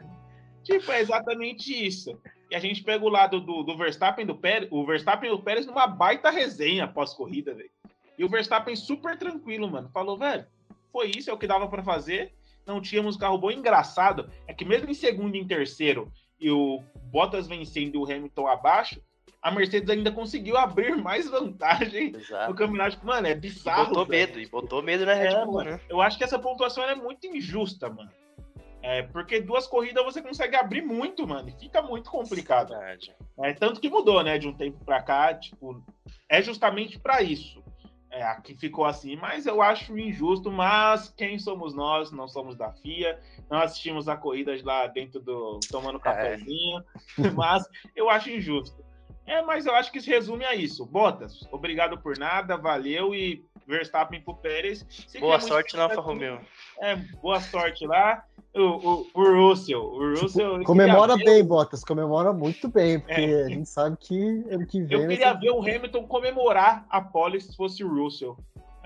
[0.63, 2.19] Tipo, é exatamente isso.
[2.51, 5.43] E a gente pega o lado do, do Verstappen do Pérez, o Verstappen e o
[5.43, 7.71] Pérez numa baita resenha pós-corrida, velho.
[8.17, 9.91] E o Verstappen super tranquilo, mano.
[9.93, 10.47] Falou, velho,
[10.93, 12.33] foi isso, é o que dava para fazer.
[12.67, 13.51] Não tínhamos carro bom.
[13.51, 18.05] Engraçado é que mesmo em segundo e em terceiro, e o Bottas vencendo e o
[18.05, 19.01] Hamilton abaixo,
[19.41, 22.51] a Mercedes ainda conseguiu abrir mais vantagem Exato.
[22.51, 23.05] no campeonato.
[23.05, 23.83] Mano, é bizarro.
[23.83, 24.27] E botou velho.
[24.27, 25.81] medo, e botou medo na Red é, Bull, né?
[25.89, 28.11] Eu acho que essa pontuação é muito injusta, mano.
[28.83, 32.75] É, porque duas corridas você consegue abrir muito, mano, e fica muito complicado.
[33.43, 35.83] É, tanto que mudou, né, de um tempo para cá, tipo,
[36.29, 37.64] é justamente para isso.
[38.15, 42.13] É, aqui ficou assim, mas eu acho injusto, mas quem somos nós?
[42.13, 43.19] Não somos da FIA,
[43.51, 46.01] não assistimos a corrida lá dentro do tomando é.
[46.01, 46.79] cafezinho,
[47.19, 47.31] é.
[47.35, 48.85] mas eu acho injusto.
[49.27, 50.87] É, mas eu acho que se resume a isso.
[50.87, 54.87] Bottas, obrigado por nada, valeu e Verstappen pro Pérez.
[55.19, 56.41] boa sorte na Alfa Romeo.
[56.81, 58.25] É, boa sorte lá
[58.55, 59.83] o, o, o Russell.
[59.83, 61.43] O Russell comemora bem, ver...
[61.43, 63.45] Bottas, comemora muito bem, porque é.
[63.45, 65.03] a gente sabe que ano que vem.
[65.03, 68.37] Eu queria ver o Hamilton comemorar a pole se fosse o Russell.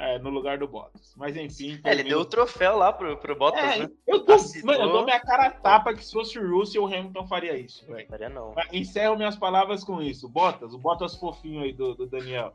[0.01, 1.13] É, no lugar do Bottas.
[1.17, 1.81] Mas enfim.
[1.83, 3.91] É, ele deu o troféu lá pro, pro Bottas, é, né?
[4.07, 6.87] Eu, tô, mano, eu dou minha cara a tapa que se fosse o Russell, o
[6.87, 7.85] Hamilton faria isso.
[8.09, 8.55] Faria não.
[8.73, 10.29] Encerro minhas palavras com isso.
[10.29, 12.55] Bottas, o Bottas fofinho aí do, do Daniel.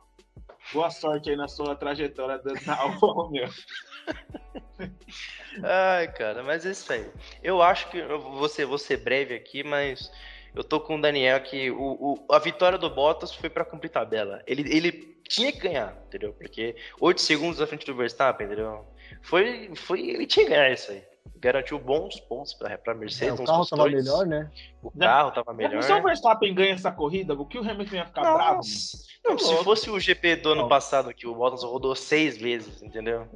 [0.71, 3.49] Boa sorte aí na sua trajetória Alfa Romeo.
[5.63, 7.09] Ai, cara, mas é isso aí.
[7.41, 10.11] Eu acho que eu vou ser, vou ser breve aqui, mas
[10.55, 13.89] eu tô com o Daniel que o, o, a vitória do Bottas foi para cumprir
[13.89, 14.41] tabela.
[14.47, 14.91] Ele, ele
[15.27, 16.33] tinha que ganhar, entendeu?
[16.33, 18.85] Porque 8 segundos à frente do Verstappen, entendeu?
[19.21, 21.03] Foi, foi, ele tinha que ganhar isso aí.
[21.37, 23.39] Garantiu bons pontos para a Mercedes.
[23.39, 24.51] É, o carro tava melhor, né?
[24.81, 25.83] O carro tava melhor.
[25.83, 28.37] Se o Verstappen ganha essa corrida, o que o Hamilton ia ficar Nossa.
[28.37, 28.61] bravo?
[29.25, 33.27] Não, se fosse o GP do ano passado, que o Bottas rodou seis vezes, entendeu?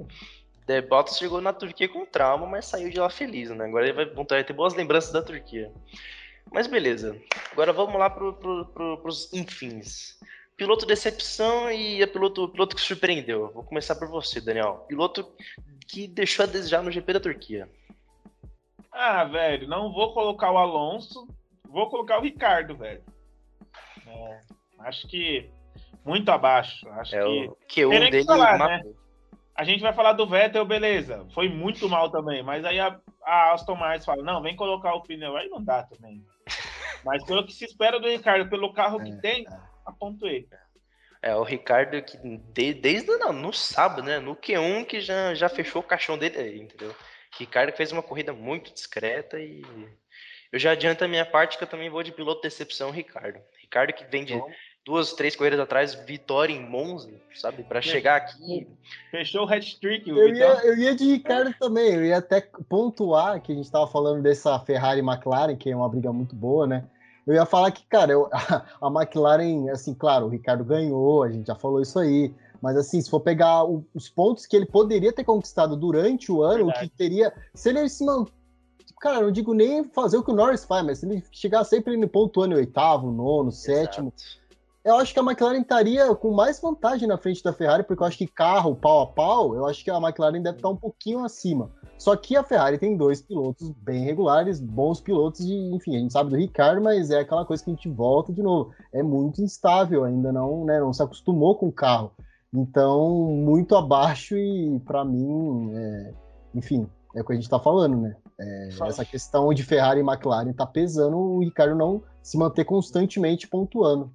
[0.65, 3.65] The Bottas chegou na Turquia com trauma, mas saiu de lá feliz, né?
[3.65, 5.71] Agora ele vai, vai ter boas lembranças da Turquia.
[6.51, 7.17] Mas beleza.
[7.51, 10.17] Agora vamos lá pro, pro, pro, pros infins.
[10.55, 13.51] Piloto decepção e a piloto, piloto que surpreendeu.
[13.53, 14.85] Vou começar por você, Daniel.
[14.87, 15.27] Piloto
[15.87, 17.69] que deixou a desejar no GP da Turquia.
[18.91, 21.27] Ah, velho, não vou colocar o Alonso,
[21.63, 23.03] vou colocar o Ricardo, velho.
[24.07, 24.41] É,
[24.79, 25.49] acho que
[26.03, 26.87] muito abaixo.
[26.89, 27.47] Acho é que
[27.85, 28.81] o Q1 dele falar, né?
[29.55, 31.27] A gente vai falar do Vettel, beleza.
[31.33, 32.41] Foi muito mal também.
[32.41, 35.35] Mas aí a, a Aston Martin fala: não, vem colocar o pneu.
[35.35, 36.23] Aí não dá também.
[37.03, 39.59] Mas pelo que se espera do Ricardo, pelo carro que é, tem, é.
[39.85, 40.47] apontoei.
[41.21, 44.19] É, o Ricardo que de, desde não, no sábado, né?
[44.19, 46.95] No Q1 que já, já fechou o caixão dele aí, entendeu?
[47.37, 49.63] Ricardo fez uma corrida muito discreta e
[50.51, 53.39] eu já adianto a minha parte que eu também vou de piloto decepção, Ricardo.
[53.59, 54.39] Ricardo que vem de,
[54.87, 57.61] duas, três corridas atrás, vitória em Monza, sabe?
[57.63, 58.65] Para chegar aqui.
[59.11, 60.09] Fechou o hat-trick.
[60.09, 63.85] Eu ia, eu ia de Ricardo também, eu ia até pontuar que a gente estava
[63.85, 66.85] falando dessa Ferrari McLaren, que é uma briga muito boa, né?
[67.27, 71.29] Eu ia falar que, cara, eu, a, a McLaren, assim, claro, o Ricardo ganhou, a
[71.29, 74.65] gente já falou isso aí, mas assim, se for pegar o, os pontos que ele
[74.65, 76.85] poderia ter conquistado durante o ano, Verdade.
[76.85, 77.33] o que teria.
[77.53, 78.31] Se ele se manter
[78.99, 81.95] cara, não digo nem fazer o que o Norris faz, mas se ele chegar sempre
[81.95, 84.11] no pontuando em oitavo, nono, sétimo,
[84.83, 88.07] eu acho que a McLaren estaria com mais vantagem na frente da Ferrari, porque eu
[88.07, 91.23] acho que carro, pau a pau, eu acho que a McLaren deve estar um pouquinho
[91.23, 91.69] acima.
[91.97, 96.13] Só que a Ferrari tem dois pilotos bem regulares, bons pilotos, e enfim, a gente
[96.13, 98.71] sabe do Ricardo, mas é aquela coisa que a gente volta de novo.
[98.93, 102.11] É muito instável, ainda não, né, não se acostumou com o carro.
[102.53, 106.13] Então, muito abaixo e para mim, é,
[106.55, 108.15] enfim, é o que a gente está falando, né?
[108.39, 113.47] É, essa questão de Ferrari e McLaren tá pesando o Ricardo não se manter constantemente
[113.47, 114.11] pontuando.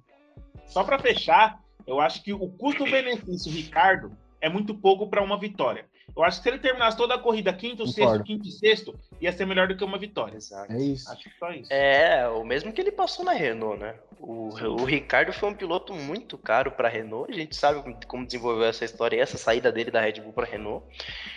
[0.65, 5.85] Só para fechar, eu acho que o custo-benefício Ricardo é muito pouco para uma vitória.
[6.15, 7.93] Eu acho que se ele terminasse toda a corrida quinto, Concordo.
[7.93, 10.37] sexto, quinto e sexto, ia ser melhor do que uma vitória.
[10.37, 10.71] Exato.
[10.71, 11.09] É isso.
[11.09, 11.71] Acho que só isso.
[11.73, 13.95] É, o mesmo que ele passou na Renault, né?
[14.19, 14.49] O,
[14.81, 17.31] o Ricardo foi um piloto muito caro para a Renault.
[17.31, 20.45] A gente sabe como desenvolveu essa história e essa saída dele da Red Bull para
[20.45, 20.85] a Renault.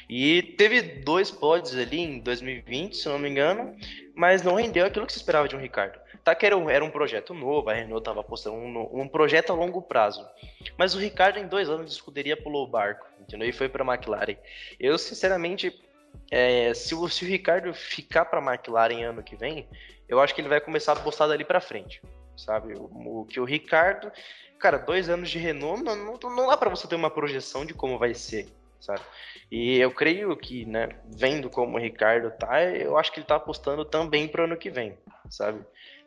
[0.09, 3.75] E teve dois pódios ali em 2020, se não me engano,
[4.15, 5.99] mas não rendeu aquilo que se esperava de um Ricardo.
[6.27, 9.53] Tá que era um, era um projeto novo, a Renault estava apostando um, um, projeto
[9.53, 10.29] a longo prazo.
[10.77, 13.49] Mas o Ricardo, em dois anos de escuderia, pulou o barco, entendeu?
[13.49, 14.35] E foi para a McLaren.
[14.81, 15.81] Eu, sinceramente,
[16.29, 19.69] é, se, o, se o Ricardo ficar para a McLaren ano que vem,
[20.09, 22.03] eu acho que ele vai começar a apostar dali para frente,
[22.37, 22.75] sabe?
[22.75, 24.11] O, o, que o Ricardo,
[24.59, 27.73] cara, dois anos de Renault, não, não, não dá para você ter uma projeção de
[27.73, 28.49] como vai ser,
[28.81, 29.01] sabe?
[29.49, 33.37] E eu creio que, né, vendo como o Ricardo tá, eu acho que ele tá
[33.37, 34.99] apostando também pro ano que vem,
[35.31, 35.65] sabe?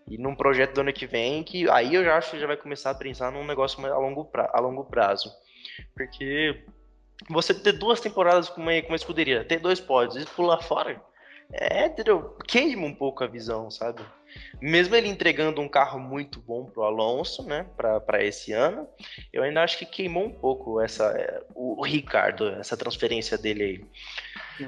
[0.10, 2.58] E num projeto do ano que vem, que aí eu já acho que já vai
[2.58, 5.32] começar a pensar num negócio a longo, pra, a longo prazo.
[5.94, 6.64] Porque
[7.30, 11.02] você ter duas temporadas com uma, com uma escuderia, ter dois pódios e pular fora,
[11.52, 12.38] é, entendeu?
[12.48, 14.04] Queima um pouco a visão, sabe?
[14.62, 18.88] Mesmo ele entregando um carro muito bom pro Alonso, né, para esse ano,
[19.34, 23.86] eu ainda acho que queimou um pouco essa é, o Ricardo, essa transferência dele aí.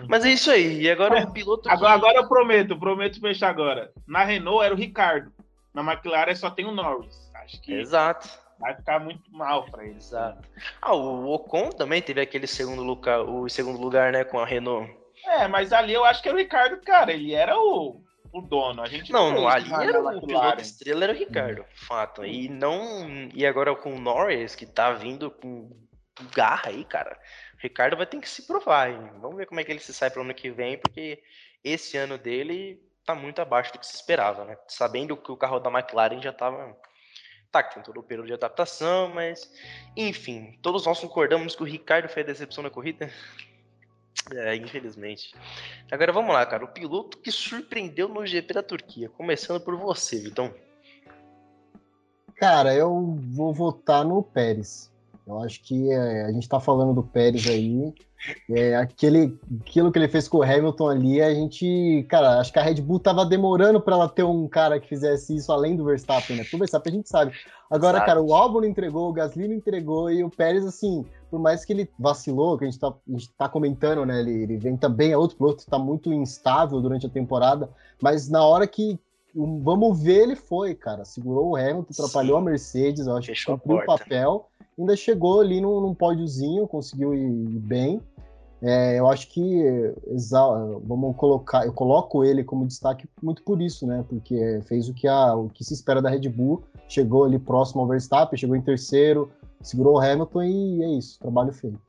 [0.08, 0.82] Mas é isso aí.
[0.82, 1.70] E agora o piloto.
[1.70, 1.98] Agora, que...
[1.98, 3.92] agora eu prometo, prometo fechar agora.
[4.08, 5.32] Na Renault era o Ricardo.
[5.74, 7.32] Na McLaren só tem o Norris.
[7.36, 7.74] Acho que.
[7.74, 8.30] Exato.
[8.60, 9.98] Vai ficar muito mal para ele.
[9.98, 10.48] Exato.
[10.82, 14.96] Ah, o Ocon também teve aquele segundo lugar, o segundo lugar, né, com a Renault.
[15.26, 17.12] É, mas ali eu acho que era o Ricardo, cara.
[17.12, 18.02] Ele era o,
[18.32, 18.82] o dono.
[18.82, 22.26] A gente não, não ali era o piloto estrela era o Ricardo, fato.
[22.26, 25.70] E não e agora com o Norris que tá vindo com
[26.36, 27.18] garra aí, cara.
[27.62, 28.90] Ricardo vai ter que se provar.
[28.90, 29.12] Hein?
[29.22, 31.22] Vamos ver como é que ele se sai para o ano que vem, porque
[31.64, 34.58] esse ano dele tá muito abaixo do que se esperava, né?
[34.68, 36.76] Sabendo que o carro da McLaren já tava.
[37.52, 39.52] Tá, tem todo o período de adaptação, mas.
[39.96, 43.10] Enfim, todos nós concordamos que o Ricardo foi a decepção na corrida.
[44.36, 45.34] É, infelizmente.
[45.90, 46.64] Agora vamos lá, cara.
[46.66, 49.10] O piloto que surpreendeu no GP da Turquia.
[49.10, 50.54] Começando por você, Vitão.
[52.36, 54.91] Cara, eu vou votar no Pérez.
[55.26, 57.94] Eu acho que é, a gente está falando do Pérez aí.
[58.50, 62.06] É, aquele, aquilo que ele fez com o Hamilton ali, a gente.
[62.08, 65.36] Cara, acho que a Red Bull tava demorando para ela ter um cara que fizesse
[65.36, 66.44] isso além do Verstappen, né?
[66.44, 67.34] Pro Verstappen a gente sabe.
[67.70, 68.06] Agora, Exato.
[68.06, 71.74] cara, o Albon entregou, o Gasly não entregou e o Pérez, assim, por mais que
[71.74, 74.20] ele vacilou, que a gente tá, a gente tá comentando, né?
[74.20, 77.70] Ele, ele vem também, é outro piloto, tá muito instável durante a temporada,
[78.02, 79.00] mas na hora que
[79.36, 81.06] vamos ver, ele foi, cara.
[81.06, 82.42] Segurou o Hamilton, atrapalhou Sim.
[82.42, 86.68] a Mercedes, eu acho Fechou que cumpriu o papel ainda chegou ali num, num pódiozinho,
[86.68, 88.02] conseguiu ir bem.
[88.62, 89.64] É, eu acho que
[90.84, 94.06] vamos colocar, eu coloco ele como destaque muito por isso, né?
[94.08, 97.82] Porque fez o que, a, o que se espera da Red Bull, chegou ali próximo
[97.82, 101.80] ao Verstappen, chegou em terceiro, segurou o Hamilton e é isso, trabalho feito.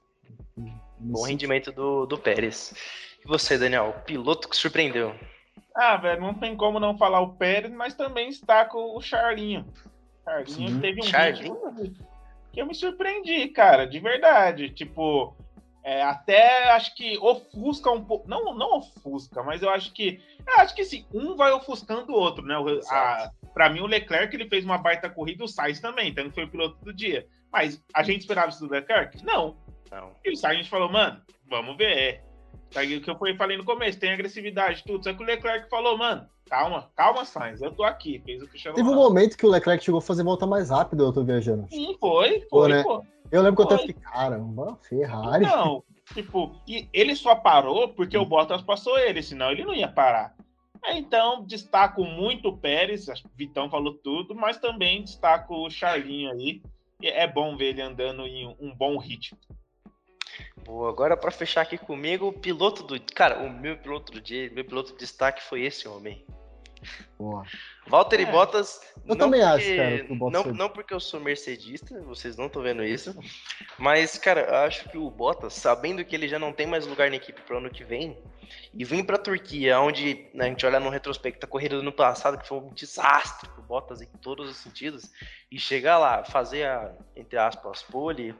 [0.98, 2.72] Bom rendimento do, do Pérez.
[3.22, 5.12] E você, Daniel, piloto que surpreendeu?
[5.75, 9.67] Ah, velho, não tem como não falar o Pérez, mas também está com o Charlinho.
[10.25, 10.81] Charlinho Sim.
[10.81, 11.57] teve um Charlinho?
[12.53, 14.69] que eu me surpreendi, cara, de verdade.
[14.71, 15.35] Tipo,
[15.83, 18.29] é, até acho que ofusca um pouco.
[18.29, 20.21] Não, não ofusca, mas eu acho que.
[20.47, 22.55] Eu acho que sim, um vai ofuscando o outro, né?
[22.90, 26.44] A, pra mim, o Leclerc ele fez uma baita corrida, o Sainz também, então foi
[26.44, 27.27] o piloto do dia.
[27.50, 29.25] Mas a gente esperava isso do Leclerc?
[29.25, 29.57] Não.
[29.90, 30.13] Não.
[30.25, 32.23] E o Sainz falou, mano, vamos ver.
[32.75, 35.05] O que eu falei no começo, tem agressividade, tudo.
[35.05, 38.21] Só que o Leclerc falou, mano, calma, calma, Sainz, eu tô aqui.
[38.25, 41.05] Fez o Cristiano Teve um momento que o Leclerc chegou a fazer volta mais rápido,
[41.05, 41.67] eu tô viajando.
[41.69, 42.83] Sim, foi, foi, né?
[42.83, 43.05] pô.
[43.31, 43.67] Eu lembro foi.
[43.67, 45.44] que eu até fiquei, caramba, Ferrari.
[45.44, 45.85] Não,
[46.15, 50.35] tipo, e ele só parou porque o Bottas passou ele, senão ele não ia parar.
[50.87, 55.71] Então, destaco muito o Pérez, acho que o Vitão falou tudo, mas também destaco o
[55.71, 56.61] Charlinho aí.
[57.03, 59.38] É bom ver ele andando em um bom ritmo.
[60.65, 63.00] Boa, agora para fechar aqui comigo, o piloto do.
[63.15, 66.25] Cara, o meu piloto do dia, meu piloto de destaque foi esse homem.
[67.23, 67.44] Boa.
[67.87, 68.27] Valtteri é.
[68.27, 68.81] Bottas.
[69.06, 70.04] Eu também porque, acho, cara.
[70.04, 73.16] Que o Bottas não, não porque eu sou mercedista, vocês não estão vendo isso.
[73.79, 77.10] Mas, cara, eu acho que o Bottas, sabendo que ele já não tem mais lugar
[77.10, 78.18] na equipe pro ano que vem,
[78.75, 81.92] e vir pra Turquia, onde né, a gente olha no retrospecto a corrida do ano
[81.92, 85.10] passado, que foi um desastre pro Bottas em todos os sentidos,
[85.50, 88.35] e chegar lá, fazer a, entre aspas, pole,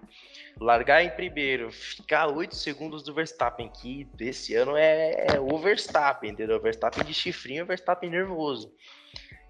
[0.61, 6.30] largar em primeiro, ficar 8 segundos do Verstappen, que desse ano é, é o Verstappen,
[6.30, 6.57] entendeu?
[6.57, 8.72] O Verstappen de chifrinho, o Verstappen nervoso.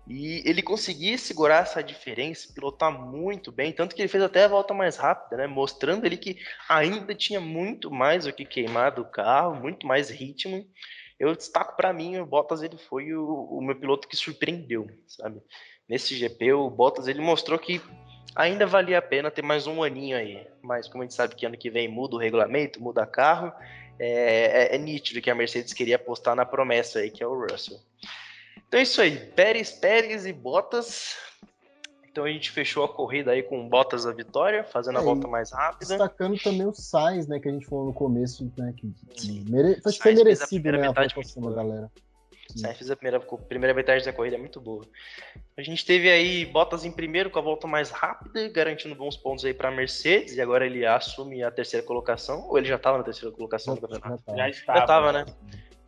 [0.06, 4.48] E ele conseguia segurar essa diferença, pilotar muito bem, tanto que ele fez até a
[4.48, 5.46] volta mais rápida, né?
[5.46, 10.66] Mostrando ele que ainda tinha muito mais o que queimar do carro, muito mais ritmo.
[11.20, 15.40] Eu destaco para mim, o Bottas ele foi o, o, meu piloto que surpreendeu, sabe?
[15.88, 17.80] Nesse GP, o Bottas ele mostrou que
[18.34, 20.44] ainda valia a pena ter mais um aninho aí.
[20.60, 23.52] Mas como a gente sabe que ano que vem muda o regulamento, muda carro,
[24.00, 27.40] é, é, é nítido que a Mercedes queria apostar na promessa aí, que é o
[27.40, 27.78] Russell.
[28.72, 31.14] Então é isso aí, Pérez, Pérez e Bottas.
[32.10, 35.28] Então a gente fechou a corrida aí com Bottas a vitória, fazendo é, a volta
[35.28, 35.90] mais rápida.
[35.90, 38.90] Destacando também o Sainz, né, que a gente falou no começo, né, que
[39.46, 39.78] mere...
[39.84, 41.90] acho que foi merecido, né, a pontuação da galera.
[42.56, 44.86] Sainz fez a primeira, a primeira metade da corrida muito boa.
[45.54, 49.44] A gente teve aí Bottas em primeiro com a volta mais rápida, garantindo bons pontos
[49.44, 53.04] aí para Mercedes, e agora ele assume a terceira colocação, ou ele já estava na
[53.04, 54.22] terceira colocação do campeonato?
[54.34, 55.26] Já estava, já estava né?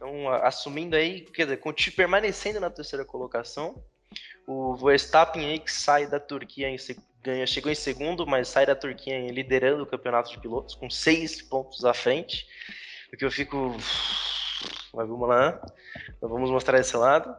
[0.05, 1.61] Então, assumindo aí, quer dizer,
[1.97, 3.83] permanecendo na terceira colocação.
[4.47, 6.77] O Verstappen aí que sai da Turquia em
[7.23, 11.41] ganha, chegou em segundo, mas sai da Turquia liderando o campeonato de pilotos com seis
[11.41, 12.47] pontos à frente.
[13.11, 13.75] O que eu fico.
[14.93, 15.59] Mas vamos lá,
[16.21, 17.35] vamos mostrar esse lado.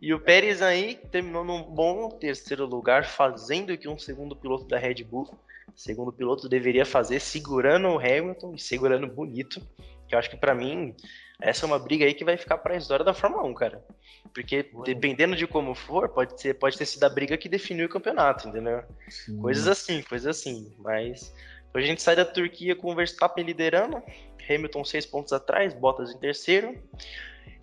[0.00, 4.66] E o Pérez aí terminou num bom terceiro lugar, fazendo o que um segundo piloto
[4.66, 5.28] da Red Bull,
[5.74, 9.60] segundo piloto deveria fazer, segurando o Hamilton e segurando bonito.
[10.06, 10.94] Que eu acho que para mim
[11.40, 13.84] essa é uma briga aí que vai ficar para a história da Fórmula 1, cara.
[14.32, 17.88] Porque dependendo de como for, pode, ser, pode ter sido a briga que definiu o
[17.88, 18.82] campeonato, entendeu?
[19.08, 19.38] Sim.
[19.40, 20.74] Coisas assim, coisas assim.
[20.78, 21.34] Mas
[21.74, 24.02] a gente sai da Turquia com o Verstappen liderando,
[24.48, 26.80] Hamilton seis pontos atrás, Bottas em terceiro.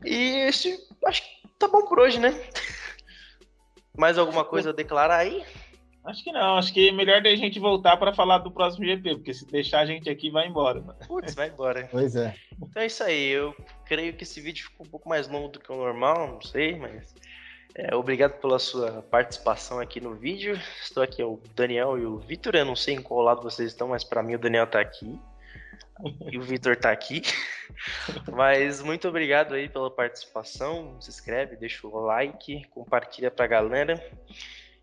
[0.03, 2.29] E esse, acho que tá bom por hoje, né?
[3.97, 5.45] Mais alguma coisa a declarar aí?
[6.03, 9.15] Acho que não, acho que é melhor a gente voltar para falar do próximo GP,
[9.15, 10.81] porque se deixar a gente aqui, vai embora.
[11.07, 11.87] Putz, vai embora.
[11.91, 12.35] Pois é.
[12.61, 15.59] Então é isso aí, eu creio que esse vídeo ficou um pouco mais longo do
[15.59, 17.13] que o normal, não sei, mas
[17.75, 20.59] é, obrigado pela sua participação aqui no vídeo.
[20.81, 23.89] Estou aqui, o Daniel e o Vitor, eu não sei em qual lado vocês estão,
[23.89, 25.19] mas para mim o Daniel está aqui.
[26.31, 27.21] E o Vitor está aqui.
[28.31, 30.99] Mas muito obrigado aí pela participação.
[30.99, 34.03] Se inscreve, deixa o like, compartilha pra galera.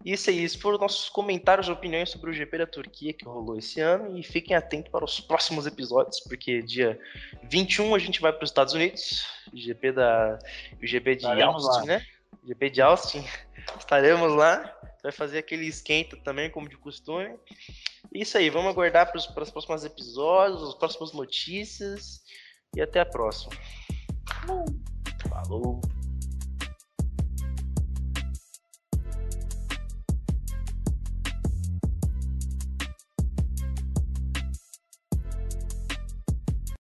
[0.05, 3.59] Isso aí, esses foram nossos comentários e opiniões sobre o GP da Turquia que rolou
[3.59, 4.17] esse ano.
[4.17, 6.99] E fiquem atentos para os próximos episódios, porque dia
[7.43, 9.27] 21 a gente vai para os Estados Unidos.
[9.53, 10.39] GP da.
[10.81, 11.87] O GP de Estaremos Austin, lá.
[11.87, 12.07] né?
[12.45, 13.25] GP de Austin.
[13.79, 14.75] Estaremos lá.
[15.03, 17.37] Vai fazer aquele esquenta também, como de costume.
[18.13, 22.23] Isso aí, vamos aguardar para os, para os próximos episódios, as próximas notícias.
[22.77, 23.53] E até a próxima.
[25.29, 25.81] Falou!